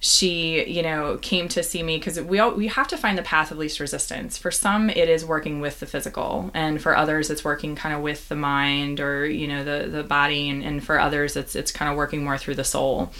she, 0.00 0.64
you 0.68 0.82
know, 0.82 1.18
came 1.20 1.48
to 1.48 1.62
see 1.62 1.82
me 1.82 1.98
because 1.98 2.20
we 2.20 2.38
all, 2.38 2.52
we 2.52 2.68
have 2.68 2.86
to 2.88 2.96
find 2.96 3.18
the 3.18 3.22
path 3.22 3.50
of 3.50 3.58
least 3.58 3.80
resistance. 3.80 4.38
For 4.38 4.52
some, 4.52 4.90
it 4.90 5.08
is 5.08 5.24
working 5.24 5.60
with 5.60 5.80
the 5.80 5.86
physical, 5.86 6.52
and 6.54 6.80
for 6.80 6.96
others, 6.96 7.30
it's 7.30 7.44
working 7.44 7.74
kind 7.74 7.94
of 7.94 8.00
with 8.00 8.28
the 8.28 8.36
mind 8.36 9.00
or 9.00 9.26
you 9.26 9.48
know 9.48 9.64
the 9.64 9.88
the 9.88 10.04
body, 10.04 10.48
and, 10.48 10.62
and 10.62 10.84
for 10.84 11.00
others, 11.00 11.36
it's 11.36 11.56
it's 11.56 11.72
kind 11.72 11.90
of 11.90 11.96
working 11.96 12.22
more 12.22 12.38
through 12.38 12.54
the 12.54 12.64
soul. 12.64 13.10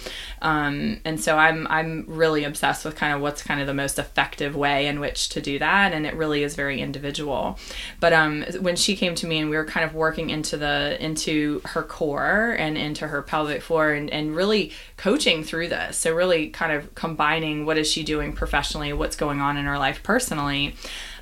Um, 0.41 1.01
and 1.05 1.21
so 1.21 1.37
I'm 1.37 1.67
I'm 1.67 2.05
really 2.07 2.45
obsessed 2.45 2.85
with 2.85 2.95
kind 2.95 3.13
of 3.13 3.21
what's 3.21 3.43
kind 3.43 3.61
of 3.61 3.67
the 3.67 3.75
most 3.75 3.99
effective 3.99 4.55
way 4.55 4.87
in 4.87 5.01
which 5.01 5.31
to 5.31 5.41
do 5.41 5.59
that, 5.59 5.93
and 5.93 6.07
it 6.07 6.15
really 6.15 6.45
is 6.45 6.55
very 6.55 6.81
individual. 6.81 7.59
But 7.99 8.13
um, 8.13 8.45
when 8.61 8.77
she 8.77 8.95
came 8.95 9.17
to 9.17 9.27
me 9.27 9.39
and 9.39 9.51
we 9.51 9.57
were 9.57 9.65
kind 9.65 9.85
of 9.85 9.95
working 9.95 10.31
into 10.31 10.57
the 10.57 10.97
into 11.05 11.61
her 11.65 11.83
core 11.83 12.55
and 12.57 12.79
into 12.79 13.09
her 13.09 13.21
pelvic 13.23 13.63
floor, 13.63 13.91
and 13.91 14.09
and 14.11 14.37
really 14.37 14.73
coaching 14.99 15.43
through 15.43 15.69
this, 15.69 15.97
so 15.97 16.15
really 16.15 16.51
kind 16.51 16.73
of 16.73 16.95
combining 16.95 17.65
what 17.65 17.79
is 17.79 17.91
she 17.91 18.03
doing 18.03 18.35
professionally, 18.35 18.93
what's 18.93 19.17
going 19.17 19.41
on 19.41 19.57
in 19.57 19.65
her 19.65 19.79
life 19.79 20.03
personally. 20.03 20.75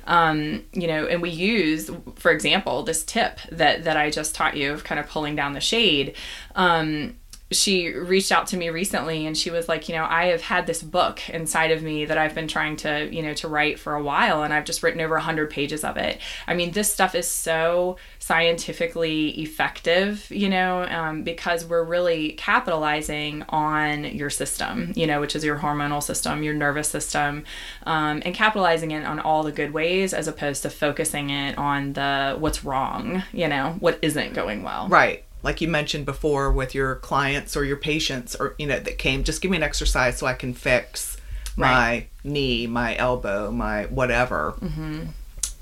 Um, 0.05 0.63
you 0.73 0.87
know, 0.87 1.05
and 1.05 1.21
we 1.21 1.29
use, 1.29 1.89
for 2.15 2.31
example, 2.31 2.83
this 2.83 3.03
tip 3.03 3.39
that 3.51 3.85
that 3.85 3.95
I 3.95 4.09
just 4.09 4.35
taught 4.35 4.57
you 4.57 4.73
of 4.73 4.83
kind 4.83 4.99
of 4.99 5.07
pulling 5.07 5.35
down 5.35 5.53
the 5.53 5.61
shade. 5.61 6.15
Um, 6.55 7.17
she 7.51 7.93
reached 7.93 8.31
out 8.31 8.47
to 8.47 8.57
me 8.57 8.69
recently 8.69 9.25
and 9.25 9.37
she 9.37 9.49
was 9.49 9.69
like, 9.69 9.87
you 9.87 9.95
know, 9.95 10.05
I 10.09 10.25
have 10.27 10.41
had 10.41 10.67
this 10.67 10.83
book 10.83 11.29
inside 11.29 11.71
of 11.71 11.81
me 11.81 12.03
that 12.05 12.17
I've 12.17 12.35
been 12.35 12.47
trying 12.47 12.75
to, 12.77 13.09
you 13.09 13.23
know, 13.23 13.33
to 13.35 13.47
write 13.47 13.79
for 13.79 13.95
a 13.95 14.03
while 14.03 14.43
and 14.43 14.53
I've 14.53 14.65
just 14.65 14.83
written 14.83 14.99
over 14.99 15.15
100 15.15 15.49
pages 15.49 15.85
of 15.85 15.95
it. 15.95 16.19
I 16.45 16.53
mean, 16.55 16.71
this 16.71 16.91
stuff 16.91 17.15
is 17.15 17.27
so 17.27 17.97
scientifically 18.19 19.29
effective, 19.39 20.29
you 20.29 20.49
know, 20.49 20.83
um, 20.83 21.23
because 21.23 21.63
we're 21.63 21.85
really 21.85 22.33
capitalizing 22.33 23.43
on 23.47 24.03
your 24.03 24.29
system, 24.29 24.91
you 24.97 25.07
know, 25.07 25.21
which 25.21 25.33
is 25.33 25.45
your 25.45 25.59
hormonal 25.59 26.03
system, 26.03 26.43
your 26.43 26.53
nervous 26.53 26.89
system, 26.89 27.45
um, 27.85 28.21
and 28.25 28.35
capitalizing 28.35 28.91
it 28.91 29.05
on 29.05 29.19
all 29.19 29.43
the 29.43 29.53
good 29.53 29.71
ways 29.71 30.13
as 30.13 30.27
opposed 30.27 30.63
to 30.63 30.69
focusing 30.69 31.29
it 31.29 31.57
on 31.57 31.93
the 31.93 32.35
what's 32.37 32.65
wrong, 32.65 33.23
you 33.31 33.47
know, 33.47 33.77
what 33.79 33.97
isn't 34.01 34.33
going 34.33 34.63
well. 34.63 34.89
Right. 34.89 35.23
Like 35.43 35.61
you 35.61 35.67
mentioned 35.67 36.05
before 36.05 36.51
with 36.51 36.73
your 36.75 36.95
clients 36.95 37.55
or 37.55 37.63
your 37.63 37.77
patients 37.77 38.35
or 38.35 38.55
you 38.57 38.67
know 38.67 38.79
that 38.79 38.97
came 38.97 39.23
just 39.23 39.41
give 39.41 39.51
me 39.51 39.57
an 39.57 39.63
exercise 39.63 40.17
so 40.17 40.25
I 40.27 40.33
can 40.33 40.53
fix 40.53 41.17
my 41.55 41.67
Right. 41.67 42.09
knee, 42.23 42.67
my 42.67 42.95
elbow, 42.97 43.51
my 43.51 43.85
whatever. 43.85 44.55
Mm-hmm. 44.61 45.05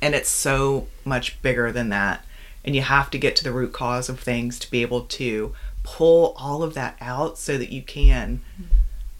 And 0.01 0.15
it's 0.15 0.29
so 0.29 0.87
much 1.05 1.41
bigger 1.41 1.71
than 1.71 1.89
that. 1.89 2.25
And 2.63 2.75
you 2.75 2.81
have 2.81 3.09
to 3.11 3.17
get 3.17 3.35
to 3.37 3.43
the 3.43 3.51
root 3.51 3.73
cause 3.73 4.09
of 4.09 4.19
things 4.19 4.59
to 4.59 4.71
be 4.71 4.81
able 4.81 5.01
to 5.01 5.53
pull 5.83 6.33
all 6.37 6.63
of 6.63 6.73
that 6.73 6.97
out 6.99 7.37
so 7.37 7.57
that 7.57 7.71
you 7.71 7.81
can 7.81 8.41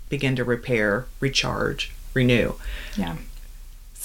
begin 0.10 0.36
to 0.36 0.44
repair, 0.44 1.06
recharge, 1.20 1.92
renew. 2.14 2.54
Yeah. 2.98 3.16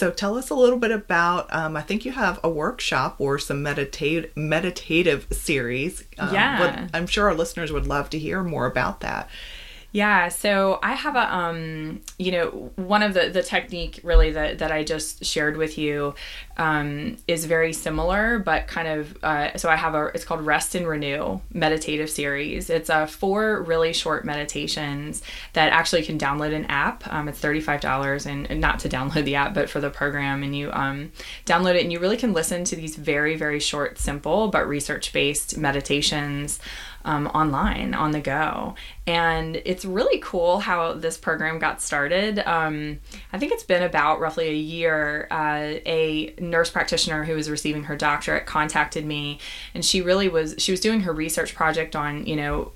So 0.01 0.11
tell 0.11 0.39
us 0.39 0.49
a 0.49 0.55
little 0.55 0.79
bit 0.79 0.93
about. 0.93 1.53
Um, 1.55 1.77
I 1.77 1.83
think 1.83 2.07
you 2.07 2.13
have 2.13 2.41
a 2.43 2.49
workshop 2.49 3.17
or 3.19 3.39
some 3.39 3.63
meditative 3.63 4.35
meditative 4.35 5.27
series. 5.31 6.05
Um, 6.19 6.33
Yeah. 6.33 6.59
what- 6.59 6.91
I'm 6.95 7.07
sure 7.07 7.29
our 7.29 7.35
listeners 7.35 7.71
would 7.71 7.87
love 7.87 8.09
to 8.11 8.19
hear 8.19 8.43
more 8.43 8.65
about 8.65 9.01
that. 9.01 9.29
Yeah, 9.93 10.29
so 10.29 10.79
I 10.85 10.95
have 10.95 11.17
a 11.17 11.35
um, 11.35 12.01
you 12.17 12.31
know, 12.31 12.71
one 12.77 13.03
of 13.03 13.13
the 13.13 13.29
the 13.29 13.43
technique 13.43 13.99
really 14.05 14.31
that 14.31 14.59
that 14.61 14.71
I 14.71 14.85
just 14.85 15.25
shared 15.25 15.57
with 15.57 15.79
you 15.79 16.15
um, 16.59 17.17
is 17.27 17.45
very 17.47 17.73
similar, 17.73 18.39
but 18.39 18.69
kind 18.69 18.87
of 18.87 19.25
uh, 19.25 19.57
so 19.57 19.69
I 19.69 19.75
have 19.75 19.97
a 19.97 20.07
it's 20.15 20.25
called 20.25 20.47
Rest 20.47 20.77
and 20.77 20.87
Renew 20.87 21.41
meditative 21.53 22.09
series. 22.09 22.71
It's 22.71 22.89
a 22.89 22.99
uh, 22.99 23.07
four 23.07 23.65
really 23.65 23.93
short 23.93 24.25
meditations 24.25 25.23
that 25.55 25.73
actually 25.73 26.05
can 26.05 26.19
download 26.19 26.55
an 26.55 26.67
app. 26.67 27.13
Um, 27.13 27.29
it's 27.29 27.41
thirty 27.41 27.61
five 27.61 27.81
dollars, 27.81 28.27
and, 28.27 28.49
and, 28.49 28.61
not 28.61 28.79
to 28.81 28.89
download 28.89 29.25
the 29.25 29.35
app, 29.35 29.55
but 29.55 29.69
for 29.69 29.81
the 29.81 29.91
program, 29.91 30.45
and 30.45 30.55
you 30.55 30.71
um, 30.73 31.11
download 31.47 31.75
it, 31.75 31.83
and 31.83 31.93
you 31.93 31.99
really 31.99 32.17
can 32.17 32.33
listen 32.33 32.63
to 32.65 32.77
these 32.77 32.95
very 32.95 33.35
very 33.35 33.59
short, 33.59 33.99
simple 33.99 34.49
but 34.49 34.69
research 34.69 35.13
based 35.13 35.59
meditations 35.59 36.61
um, 37.05 37.27
online 37.29 37.95
on 37.95 38.11
the 38.13 38.21
go. 38.21 38.75
And 39.07 39.61
it's 39.65 39.85
really 39.85 40.21
cool 40.21 40.61
how 40.61 40.93
this 40.93 41.17
program 41.17 41.59
got 41.59 41.81
started. 41.83 42.39
Um, 42.41 43.01
I 43.33 43.39
think 43.39 43.53
it's 43.53 43.65
been 43.65 43.83
about 43.83 44.21
roughly 44.21 44.49
a 44.49 44.55
year. 44.55 45.27
Uh, 45.31 45.81
a 45.87 46.35
nurse 46.39 46.71
practitioner 46.71 47.25
who 47.25 47.35
was 47.35 47.51
receiving 47.51 47.85
her 47.85 47.97
doctorate 47.97 48.47
contacted 48.47 49.05
me, 49.05 49.39
and 49.75 49.85
she 49.85 50.01
really 50.01 50.29
was 50.29 50.55
she 50.59 50.73
was 50.73 50.81
doing 50.81 51.01
her 51.01 51.13
research 51.13 51.55
project 51.55 51.97
on 51.97 52.27
you 52.27 52.37
know 52.37 52.73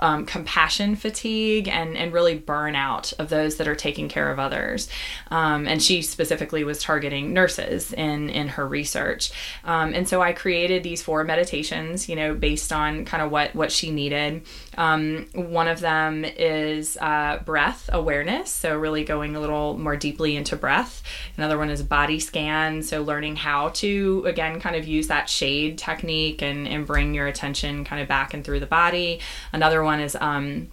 um, 0.00 0.26
compassion 0.26 0.96
fatigue 0.96 1.68
and, 1.68 1.96
and 1.96 2.12
really 2.12 2.38
burnout 2.38 3.12
of 3.18 3.28
those 3.28 3.56
that 3.56 3.68
are 3.68 3.74
taking 3.74 4.08
care 4.08 4.30
of 4.30 4.38
others. 4.38 4.88
Um, 5.30 5.66
and 5.66 5.82
she 5.82 6.02
specifically 6.02 6.64
was 6.64 6.80
targeting 6.80 7.32
nurses 7.32 7.92
in, 7.92 8.30
in 8.30 8.48
her 8.48 8.66
research. 8.66 9.30
Um, 9.64 9.94
and 9.94 10.08
so 10.08 10.22
I 10.22 10.32
created 10.32 10.82
these 10.82 11.02
four 11.02 11.24
meditations, 11.24 12.08
you 12.08 12.16
know, 12.16 12.34
based 12.34 12.72
on 12.72 13.04
kind 13.04 13.22
of 13.22 13.30
what, 13.30 13.54
what 13.54 13.72
she 13.72 13.90
needed. 13.90 14.42
Um, 14.76 15.26
one 15.34 15.68
of 15.68 15.80
them 15.80 16.24
is 16.24 16.96
uh, 17.00 17.38
breath 17.44 17.88
awareness, 17.92 18.50
so 18.50 18.76
really 18.76 19.04
going 19.04 19.36
a 19.36 19.40
little 19.40 19.78
more 19.78 19.96
deeply 19.96 20.36
into 20.36 20.56
breath. 20.56 21.02
Another 21.36 21.58
one 21.58 21.70
is 21.70 21.82
body 21.82 22.20
scan, 22.20 22.82
so 22.82 23.02
learning 23.02 23.36
how 23.36 23.70
to, 23.70 24.24
again, 24.26 24.60
kind 24.60 24.76
of 24.76 24.86
use 24.86 25.08
that 25.08 25.28
shade 25.28 25.78
technique 25.78 26.42
and, 26.42 26.68
and 26.68 26.86
bring 26.86 27.14
your 27.14 27.26
attention 27.26 27.84
kind 27.84 28.02
of 28.02 28.08
back 28.08 28.34
and 28.34 28.44
through 28.44 28.60
the 28.60 28.66
body. 28.66 29.20
Another 29.52 29.82
one 29.82 30.00
is 30.00 30.16
um, 30.20 30.68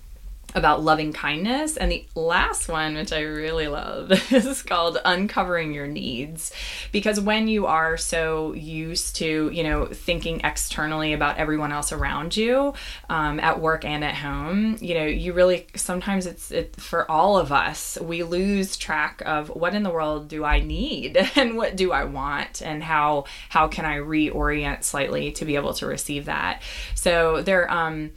about 0.56 0.84
loving 0.84 1.13
kindness. 1.13 1.78
And 1.78 1.92
the 1.92 2.06
last 2.16 2.70
one, 2.70 2.96
which 2.96 3.12
I 3.12 3.22
really 3.22 3.68
love, 3.68 4.12
is 4.32 4.62
called 4.62 5.00
Uncovering 5.04 5.74
Your 5.74 5.88
Needs. 5.88 6.52
Because 6.92 7.20
when 7.20 7.48
you 7.48 7.66
are 7.66 7.98
so 7.98 8.54
used 8.54 9.16
to, 9.18 9.50
you 9.52 9.63
know, 9.63 9.86
thinking 9.86 10.42
externally 10.44 11.13
about 11.13 11.38
everyone 11.38 11.72
else 11.72 11.92
around 11.92 12.36
you 12.38 12.74
um, 13.10 13.39
at 13.39 13.60
work 13.60 13.86
and 13.86 14.04
at 14.04 14.16
home, 14.16 14.78
you 14.80 14.94
know, 14.94 15.06
you 15.06 15.34
really 15.34 15.68
sometimes 15.76 16.26
it's 16.26 16.52
it, 16.52 16.76
for 16.76 17.10
all 17.10 17.38
of 17.38 17.52
us, 17.52 17.98
we 18.02 18.24
lose 18.24 18.78
track 18.78 19.22
of 19.26 19.50
what 19.50 19.74
in 19.74 19.84
the 19.84 19.89
world 19.89 20.28
do 20.28 20.44
I 20.44 20.60
need 20.60 21.18
and 21.36 21.58
what 21.58 21.76
do 21.76 21.92
I 21.92 22.04
want 22.06 22.62
and 22.62 22.84
how 22.84 23.26
how 23.50 23.68
can 23.68 23.86
I 23.86 23.98
reorient 23.98 24.84
slightly 24.84 25.32
to 25.34 25.46
be 25.46 25.56
able 25.56 25.74
to 25.76 25.86
receive 25.86 26.26
that. 26.26 26.62
So 26.96 27.42
there 27.42 27.70
um 27.72 28.12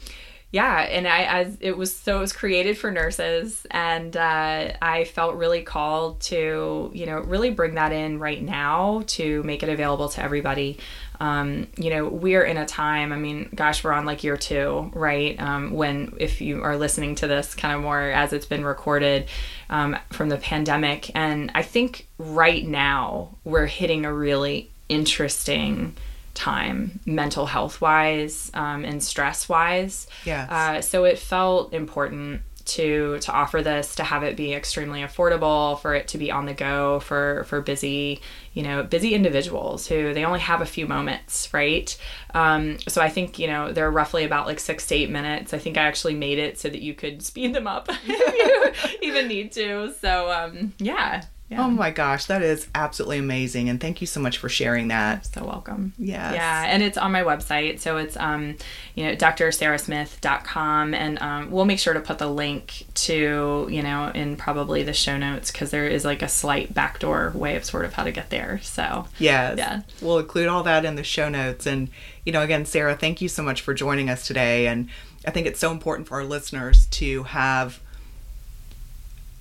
yeah, 0.52 0.82
and 0.82 1.08
I 1.08 1.24
as 1.24 1.56
it 1.60 1.76
was 1.76 1.94
so 1.94 2.18
it 2.18 2.20
was 2.20 2.32
created 2.32 2.78
for 2.78 2.90
nurses, 2.90 3.66
and 3.70 4.16
uh, 4.16 4.72
I 4.80 5.04
felt 5.04 5.34
really 5.34 5.62
called 5.62 6.20
to 6.22 6.90
you 6.94 7.06
know 7.06 7.18
really 7.18 7.50
bring 7.50 7.74
that 7.74 7.92
in 7.92 8.20
right 8.20 8.40
now 8.40 9.02
to 9.08 9.42
make 9.42 9.62
it 9.64 9.68
available 9.68 10.08
to 10.10 10.22
everybody. 10.22 10.78
Um, 11.18 11.66
you 11.76 11.90
know, 11.90 12.08
we're 12.08 12.44
in 12.44 12.58
a 12.58 12.66
time. 12.66 13.12
I 13.12 13.16
mean, 13.16 13.48
gosh, 13.54 13.82
we're 13.82 13.92
on 13.92 14.06
like 14.06 14.22
year 14.22 14.36
two, 14.36 14.90
right? 14.94 15.40
Um, 15.40 15.72
when 15.72 16.14
if 16.18 16.40
you 16.40 16.62
are 16.62 16.76
listening 16.76 17.16
to 17.16 17.26
this 17.26 17.54
kind 17.54 17.74
of 17.74 17.82
more 17.82 18.02
as 18.02 18.32
it's 18.32 18.46
been 18.46 18.64
recorded 18.64 19.28
um, 19.68 19.96
from 20.10 20.28
the 20.28 20.36
pandemic, 20.36 21.10
and 21.16 21.50
I 21.56 21.62
think 21.62 22.06
right 22.18 22.64
now 22.64 23.36
we're 23.42 23.66
hitting 23.66 24.04
a 24.04 24.12
really 24.14 24.70
interesting 24.88 25.96
time 26.36 27.00
mental 27.06 27.46
health 27.46 27.80
wise 27.80 28.50
um, 28.54 28.84
and 28.84 29.02
stress 29.02 29.48
wise 29.48 30.06
yeah 30.24 30.46
uh, 30.50 30.80
so 30.80 31.04
it 31.04 31.18
felt 31.18 31.72
important 31.72 32.42
to 32.66 33.18
to 33.20 33.32
offer 33.32 33.62
this 33.62 33.94
to 33.94 34.04
have 34.04 34.22
it 34.22 34.36
be 34.36 34.52
extremely 34.52 35.00
affordable 35.00 35.80
for 35.80 35.94
it 35.94 36.08
to 36.08 36.18
be 36.18 36.30
on 36.30 36.46
the 36.46 36.52
go 36.52 37.00
for 37.00 37.44
for 37.44 37.60
busy 37.60 38.20
you 38.52 38.62
know 38.62 38.82
busy 38.82 39.14
individuals 39.14 39.86
who 39.86 40.12
they 40.12 40.24
only 40.24 40.40
have 40.40 40.60
a 40.60 40.66
few 40.66 40.86
moments 40.86 41.48
right? 41.54 41.96
Um, 42.34 42.78
so 42.88 43.00
i 43.00 43.08
think 43.08 43.38
you 43.38 43.46
know 43.46 43.72
they're 43.72 43.90
roughly 43.90 44.24
about 44.24 44.46
like 44.46 44.60
six 44.60 44.86
to 44.88 44.94
eight 44.94 45.10
minutes. 45.10 45.54
I 45.54 45.58
think 45.58 45.78
i 45.78 45.82
actually 45.82 46.14
made 46.14 46.38
it 46.38 46.58
so 46.58 46.68
that 46.68 46.82
you 46.82 46.92
could 46.92 47.22
speed 47.22 47.54
them 47.54 47.66
up 47.66 47.88
if 48.04 48.90
you 48.90 48.98
even 49.08 49.28
need 49.28 49.52
to. 49.52 49.94
So 50.00 50.30
um, 50.30 50.74
yeah 50.78 51.22
yeah. 51.48 51.64
Oh 51.64 51.70
my 51.70 51.92
gosh, 51.92 52.24
that 52.24 52.42
is 52.42 52.66
absolutely 52.74 53.18
amazing. 53.18 53.68
And 53.68 53.80
thank 53.80 54.00
you 54.00 54.06
so 54.06 54.18
much 54.18 54.38
for 54.38 54.48
sharing 54.48 54.88
that. 54.88 55.28
You're 55.34 55.42
so 55.42 55.48
welcome. 55.48 55.92
Yeah. 55.96 56.34
Yeah. 56.34 56.64
And 56.66 56.82
it's 56.82 56.98
on 56.98 57.12
my 57.12 57.22
website. 57.22 57.78
So 57.78 57.98
it's, 57.98 58.16
um, 58.16 58.56
you 58.96 59.04
know, 59.04 59.14
drsarahsmith.com. 59.14 60.94
And 60.94 61.22
um, 61.22 61.52
we'll 61.52 61.64
make 61.64 61.78
sure 61.78 61.94
to 61.94 62.00
put 62.00 62.18
the 62.18 62.28
link 62.28 62.86
to, 62.94 63.68
you 63.70 63.80
know, 63.80 64.10
in 64.12 64.36
probably 64.36 64.82
the 64.82 64.92
show 64.92 65.16
notes 65.16 65.52
because 65.52 65.70
there 65.70 65.86
is 65.86 66.04
like 66.04 66.22
a 66.22 66.28
slight 66.28 66.74
backdoor 66.74 67.30
way 67.32 67.54
of 67.54 67.64
sort 67.64 67.84
of 67.84 67.92
how 67.92 68.02
to 68.02 68.10
get 68.10 68.30
there. 68.30 68.58
So, 68.62 69.06
yes. 69.20 69.56
Yeah. 69.56 69.82
We'll 70.02 70.18
include 70.18 70.48
all 70.48 70.64
that 70.64 70.84
in 70.84 70.96
the 70.96 71.04
show 71.04 71.28
notes. 71.28 71.64
And, 71.64 71.90
you 72.24 72.32
know, 72.32 72.42
again, 72.42 72.66
Sara, 72.66 72.96
thank 72.96 73.20
you 73.20 73.28
so 73.28 73.44
much 73.44 73.60
for 73.60 73.72
joining 73.72 74.10
us 74.10 74.26
today. 74.26 74.66
And 74.66 74.88
I 75.24 75.30
think 75.30 75.46
it's 75.46 75.60
so 75.60 75.70
important 75.70 76.08
for 76.08 76.14
our 76.14 76.24
listeners 76.24 76.86
to 76.86 77.22
have 77.22 77.80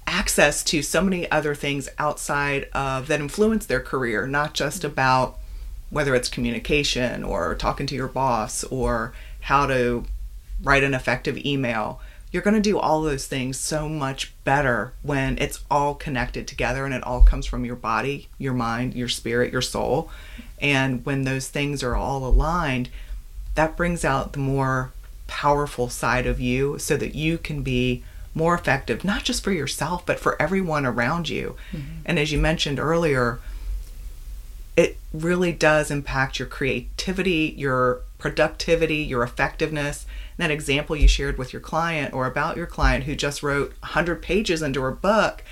access 0.08 0.64
to 0.64 0.82
so 0.82 1.02
many 1.02 1.30
other 1.32 1.56
things 1.56 1.90
outside 1.98 2.68
of 2.74 3.08
that 3.08 3.20
influence 3.20 3.66
their 3.66 3.80
career, 3.80 4.28
not 4.28 4.54
just 4.54 4.80
mm-hmm. 4.80 4.92
about 4.92 5.38
whether 5.90 6.16
it's 6.16 6.30
communication 6.30 7.24
or 7.24 7.56
talking 7.56 7.88
to 7.88 7.96
your 7.96 8.08
boss 8.08 8.64
or 8.66 9.14
how 9.42 9.66
to 9.66 10.04
write 10.64 10.84
an 10.84 10.94
effective 10.94 11.38
email. 11.46 12.02
You're 12.32 12.42
going 12.42 12.56
to 12.56 12.62
do 12.62 12.78
all 12.78 13.02
those 13.02 13.28
things 13.28 13.58
so 13.58 13.88
much 13.88 14.34
better 14.44 14.94
when 15.04 15.38
it's 15.38 15.64
all 15.72 15.96
connected 15.96 16.48
together 16.48 16.86
and 16.86 16.94
it 16.94 17.04
all 17.04 17.22
comes 17.22 17.46
from 17.46 17.64
your 17.64 17.78
body, 17.78 18.28
your 18.38 18.54
mind, 18.54 18.94
your 18.94 19.08
spirit, 19.08 19.54
your 19.54 19.62
soul. 19.62 20.10
And 20.60 21.06
when 21.06 21.24
those 21.24 21.48
things 21.48 21.82
are 21.82 21.96
all 21.96 22.26
aligned, 22.26 22.90
that 23.54 23.78
brings 23.78 24.04
out 24.04 24.34
the 24.34 24.40
more 24.40 24.92
powerful 25.28 25.90
side 25.90 26.26
of 26.26 26.40
you 26.40 26.78
so 26.78 26.98
that 26.98 27.16
you 27.16 27.38
can 27.38 27.62
be 27.62 28.04
more 28.36 28.54
effective, 28.54 29.04
not 29.04 29.24
just 29.24 29.44
for 29.44 29.52
yourself, 29.52 30.06
but 30.06 30.20
for 30.20 30.40
everyone 30.42 30.86
around 30.86 31.30
you. 31.30 31.56
Mm-hmm. 31.72 32.02
And 32.06 32.20
as 32.20 32.32
you 32.32 32.38
mentioned 32.38 32.80
earlier, 32.80 33.40
it 34.76 34.98
really 35.14 35.54
does 35.54 35.90
impact 35.90 36.38
your 36.38 36.48
creativity, 36.48 37.56
your 37.58 38.02
productivity, 38.18 38.98
your 38.98 39.24
effectiveness. 39.24 40.06
that 40.38 40.52
example 40.52 40.98
you 40.98 41.08
shared 41.08 41.38
with 41.38 41.54
your 41.54 41.62
client 41.62 42.14
or 42.14 42.26
about 42.26 42.58
your 42.58 42.66
client 42.66 43.06
who 43.06 43.16
just 43.16 43.42
wrote 43.42 43.70
100 43.80 44.22
pages 44.22 44.62
into 44.62 44.82
her 44.82 44.92
book 44.92 45.44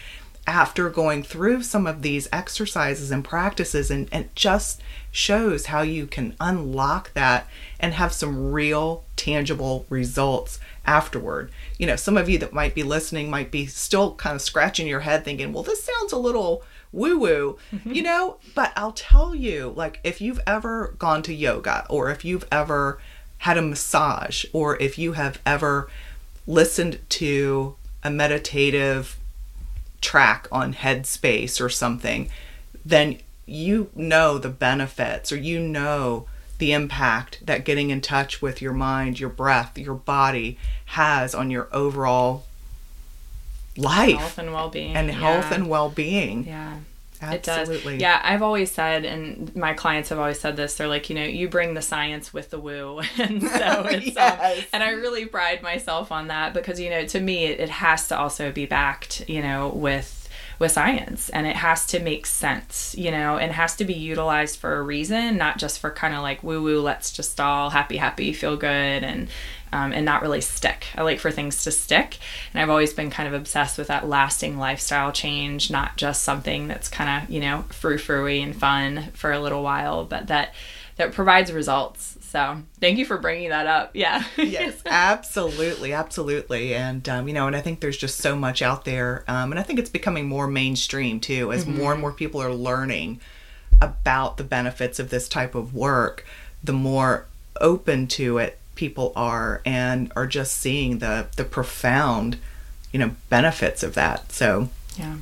after 0.46 0.90
going 0.90 1.24
through 1.24 1.64
some 1.64 1.88
of 1.88 2.02
these 2.02 2.28
exercises 2.34 3.12
and 3.12 3.24
practices, 3.24 3.90
and, 3.90 4.10
and 4.12 4.26
it 4.26 4.36
just 4.36 4.82
shows 5.12 5.68
how 5.68 5.82
you 5.82 6.06
can 6.06 6.36
unlock 6.40 7.14
that 7.14 7.48
and 7.80 7.94
have 7.94 8.12
some 8.12 8.52
real 8.52 9.06
tangible 9.16 9.86
results 9.90 10.60
afterward. 10.86 11.50
You 11.78 11.88
know, 11.88 11.96
some 11.96 12.18
of 12.18 12.30
you 12.30 12.38
that 12.40 12.52
might 12.52 12.76
be 12.76 12.84
listening 12.84 13.30
might 13.30 13.52
be 13.52 13.66
still 13.66 14.16
kind 14.16 14.36
of 14.36 14.42
scratching 14.42 14.88
your 14.88 15.02
head 15.02 15.24
thinking, 15.24 15.54
well, 15.54 15.64
this 15.64 15.84
sounds 15.84 16.12
a 16.12 16.18
little 16.18 16.64
woo 16.92 17.18
woo, 17.18 17.58
mm-hmm. 17.72 17.92
you 17.92 18.04
know, 18.04 18.38
but 18.54 18.74
I'll 18.76 18.92
tell 18.92 19.34
you, 19.34 19.74
like, 19.76 20.00
if 20.04 20.22
you've 20.22 20.42
ever 20.46 20.96
gone 21.00 21.24
to 21.24 21.34
yoga 21.34 21.86
or 21.90 22.12
if 22.12 22.26
you've 22.26 22.48
ever 22.52 23.00
had 23.40 23.58
a 23.58 23.62
massage 23.62 24.46
or 24.54 24.82
if 24.82 24.98
you 24.98 25.14
have 25.14 25.42
ever 25.46 25.90
listened 26.46 27.00
to 27.10 27.76
a 28.04 28.10
meditative 28.10 29.18
track 30.04 30.48
on 30.52 30.74
Headspace 30.76 31.60
or 31.60 31.70
something, 31.70 32.30
then 32.86 33.20
you 33.46 33.90
know 33.96 34.38
the 34.38 34.50
benefits 34.50 35.32
or 35.32 35.38
you 35.38 35.60
know 35.60 36.28
the 36.60 36.72
impact 36.72 37.40
that 37.46 37.66
getting 37.66 37.90
in 37.90 38.02
touch 38.02 38.42
with 38.42 38.62
your 38.62 38.74
mind, 38.74 39.20
your 39.20 39.30
breath, 39.30 39.78
your 39.78 39.96
body 39.96 40.58
has 40.86 41.34
on 41.34 41.50
your 41.50 41.68
overall 41.72 42.46
life 43.76 44.18
health 44.18 44.38
and 44.38 44.54
well-being 44.54 44.96
and 44.96 45.10
health 45.10 45.52
and 45.52 45.68
well-being. 45.68 46.46
Yeah 46.46 46.78
Absolutely. 47.24 47.96
It 47.96 48.00
does. 48.00 48.02
Yeah, 48.02 48.22
I've 48.24 48.42
always 48.42 48.72
said, 48.72 49.06
and 49.06 49.56
my 49.56 49.74
clients 49.74 50.10
have 50.10 50.20
always 50.20 50.40
said 50.40 50.56
this. 50.58 50.76
They're 50.76 50.88
like, 50.88 51.10
you 51.10 51.16
know, 51.16 51.24
you 51.24 51.48
bring 51.50 51.74
the 51.74 51.82
science 51.82 52.34
with 52.34 52.50
the 52.50 52.60
woo, 52.60 53.02
and 53.18 53.42
so 53.42 53.86
it's. 53.90 54.08
Um, 54.10 54.14
yes. 54.16 54.60
um, 54.60 54.66
and 54.74 54.84
I 54.84 54.92
really 54.92 55.26
pride 55.26 55.62
myself 55.62 56.12
on 56.12 56.28
that 56.28 56.54
because 56.54 56.80
you 56.80 56.90
know, 56.90 57.06
to 57.06 57.20
me, 57.20 57.46
it, 57.46 57.60
it 57.60 57.70
has 57.70 58.08
to 58.10 58.18
also 58.18 58.52
be 58.52 58.66
backed, 58.66 59.28
you 59.30 59.42
know, 59.42 59.70
with 59.70 60.20
with 60.60 60.72
science 60.72 61.30
and 61.30 61.48
it 61.48 61.56
has 61.56 61.86
to 61.88 62.00
make 62.00 62.26
sense, 62.26 62.96
you 62.98 63.12
know, 63.12 63.38
and 63.38 63.52
has 63.52 63.76
to 63.76 63.86
be 63.86 63.94
utilized 63.94 64.60
for 64.60 64.78
a 64.78 64.82
reason, 64.82 65.38
not 65.38 65.58
just 65.58 65.80
for 65.80 65.92
kind 65.92 66.14
of 66.14 66.22
like 66.22 66.44
woo 66.44 66.62
woo, 66.62 66.80
let's 66.80 67.12
just 67.12 67.40
all 67.40 67.70
happy, 67.72 67.98
happy, 67.98 68.34
feel 68.34 68.56
good 68.56 69.04
and 69.04 69.30
um, 69.74 69.92
and 69.92 70.06
not 70.06 70.22
really 70.22 70.40
stick. 70.40 70.86
I 70.96 71.02
like 71.02 71.20
for 71.20 71.32
things 71.32 71.64
to 71.64 71.72
stick. 71.72 72.20
And 72.54 72.62
I've 72.62 72.70
always 72.70 72.94
been 72.94 73.10
kind 73.10 73.28
of 73.28 73.34
obsessed 73.34 73.80
with 73.80 73.88
that 73.88 74.08
lasting 74.08 74.58
lifestyle 74.58 75.12
change, 75.12 75.72
not 75.72 75.98
just 75.98 76.22
something 76.22 76.68
that's 76.68 76.88
kind 76.88 77.24
of, 77.24 77.30
you 77.30 77.40
know, 77.40 77.66
frou 77.70 77.98
frou 77.98 78.28
and 78.28 78.56
fun 78.56 79.10
for 79.14 79.32
a 79.32 79.40
little 79.40 79.64
while, 79.64 80.06
but 80.06 80.28
that 80.28 80.54
that 80.98 81.12
provides 81.12 81.52
results. 81.52 82.20
So 82.22 82.62
thank 82.80 83.00
you 83.00 83.06
for 83.06 83.18
bringing 83.18 83.50
that 83.50 83.66
up. 83.66 83.92
Yeah. 83.96 84.24
yes, 84.38 84.80
absolutely, 84.86 85.92
absolutely, 85.92 86.76
and 86.76 87.08
um, 87.10 87.28
you 87.28 87.34
know, 87.34 87.48
and 87.48 87.56
I 87.56 87.62
think 87.62 87.80
there's 87.80 87.98
just 87.98 88.20
so 88.20 88.36
much 88.36 88.62
out 88.62 88.86
there, 88.86 89.24
um, 89.28 89.52
and 89.52 89.60
I 89.60 89.64
think 89.64 89.80
it's 89.80 89.90
becoming 89.90 90.28
more 90.28 90.48
mainstream 90.48 91.20
too, 91.20 91.52
as 91.52 91.66
mm-hmm. 91.66 91.78
more 91.80 91.92
and 91.94 92.02
more 92.02 92.12
people 92.12 92.42
are 92.42 92.54
learning 92.54 93.20
about 93.82 94.38
the 94.38 94.44
benefits 94.44 95.00
of 95.00 95.10
this 95.10 95.28
type 95.28 95.56
of 95.56 95.74
work. 95.74 96.26
The 96.64 96.74
more 96.74 97.26
open 97.60 98.08
to 98.08 98.38
it 98.38 98.60
people 98.76 99.14
are, 99.16 99.62
and 99.66 100.12
are 100.16 100.28
just 100.28 100.58
seeing 100.58 101.00
the 101.00 101.28
the 101.36 101.46
profound, 101.46 102.38
you 102.92 103.00
know, 103.00 103.12
benefits 103.30 103.84
of 103.84 103.94
that. 103.96 104.32
So 104.32 104.70
yeah, 104.98 105.18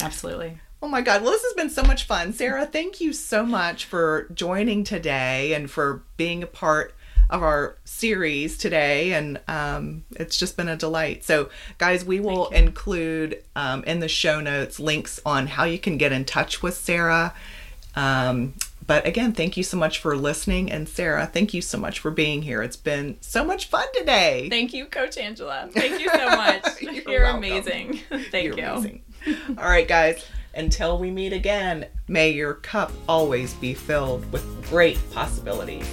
absolutely. 0.00 0.58
Oh 0.82 0.88
my 0.88 1.00
God. 1.00 1.22
Well, 1.22 1.30
this 1.30 1.44
has 1.44 1.52
been 1.52 1.70
so 1.70 1.84
much 1.84 2.06
fun. 2.06 2.32
Sara, 2.32 2.66
thank 2.66 3.00
you 3.00 3.12
so 3.12 3.46
much 3.46 3.84
for 3.84 4.26
joining 4.34 4.82
today 4.82 5.54
and 5.54 5.70
for 5.70 6.02
being 6.16 6.42
a 6.42 6.46
part 6.46 6.92
of 7.30 7.40
our 7.40 7.76
series 7.84 8.58
today. 8.58 9.12
And 9.14 9.40
um, 9.46 10.04
it's 10.16 10.36
just 10.36 10.56
been 10.56 10.68
a 10.68 10.76
delight. 10.76 11.22
So, 11.24 11.50
guys, 11.78 12.04
we 12.04 12.18
will 12.18 12.48
include 12.48 13.42
um, 13.54 13.84
in 13.84 14.00
the 14.00 14.08
show 14.08 14.40
notes 14.40 14.80
links 14.80 15.20
on 15.24 15.46
how 15.46 15.64
you 15.64 15.78
can 15.78 15.98
get 15.98 16.10
in 16.10 16.24
touch 16.24 16.62
with 16.62 16.74
Sara. 16.74 17.32
Um, 17.94 18.54
but 18.86 19.06
again, 19.06 19.32
thank 19.32 19.56
you 19.56 19.62
so 19.62 19.76
much 19.76 19.98
for 19.98 20.16
listening. 20.16 20.70
And 20.70 20.88
Sara, 20.88 21.26
thank 21.26 21.54
you 21.54 21.62
so 21.62 21.78
much 21.78 22.00
for 22.00 22.10
being 22.10 22.42
here. 22.42 22.62
It's 22.62 22.76
been 22.76 23.16
so 23.20 23.44
much 23.44 23.66
fun 23.66 23.86
today. 23.94 24.48
Thank 24.50 24.72
you, 24.72 24.86
Coach 24.86 25.16
Angela. 25.18 25.68
Thank 25.72 26.00
you 26.00 26.08
so 26.08 26.28
much. 26.30 26.64
You're, 26.82 27.10
You're 27.10 27.24
amazing. 27.24 28.00
Thank 28.30 28.46
You're 28.46 28.58
you. 28.58 28.64
Amazing. 28.64 29.02
All 29.58 29.64
right, 29.64 29.86
guys. 29.86 30.24
Until 30.54 30.98
we 30.98 31.10
meet 31.10 31.32
again, 31.32 31.86
may 32.08 32.30
your 32.30 32.54
cup 32.54 32.92
always 33.08 33.54
be 33.54 33.72
filled 33.72 34.30
with 34.32 34.44
great 34.68 34.98
possibilities. 35.12 35.86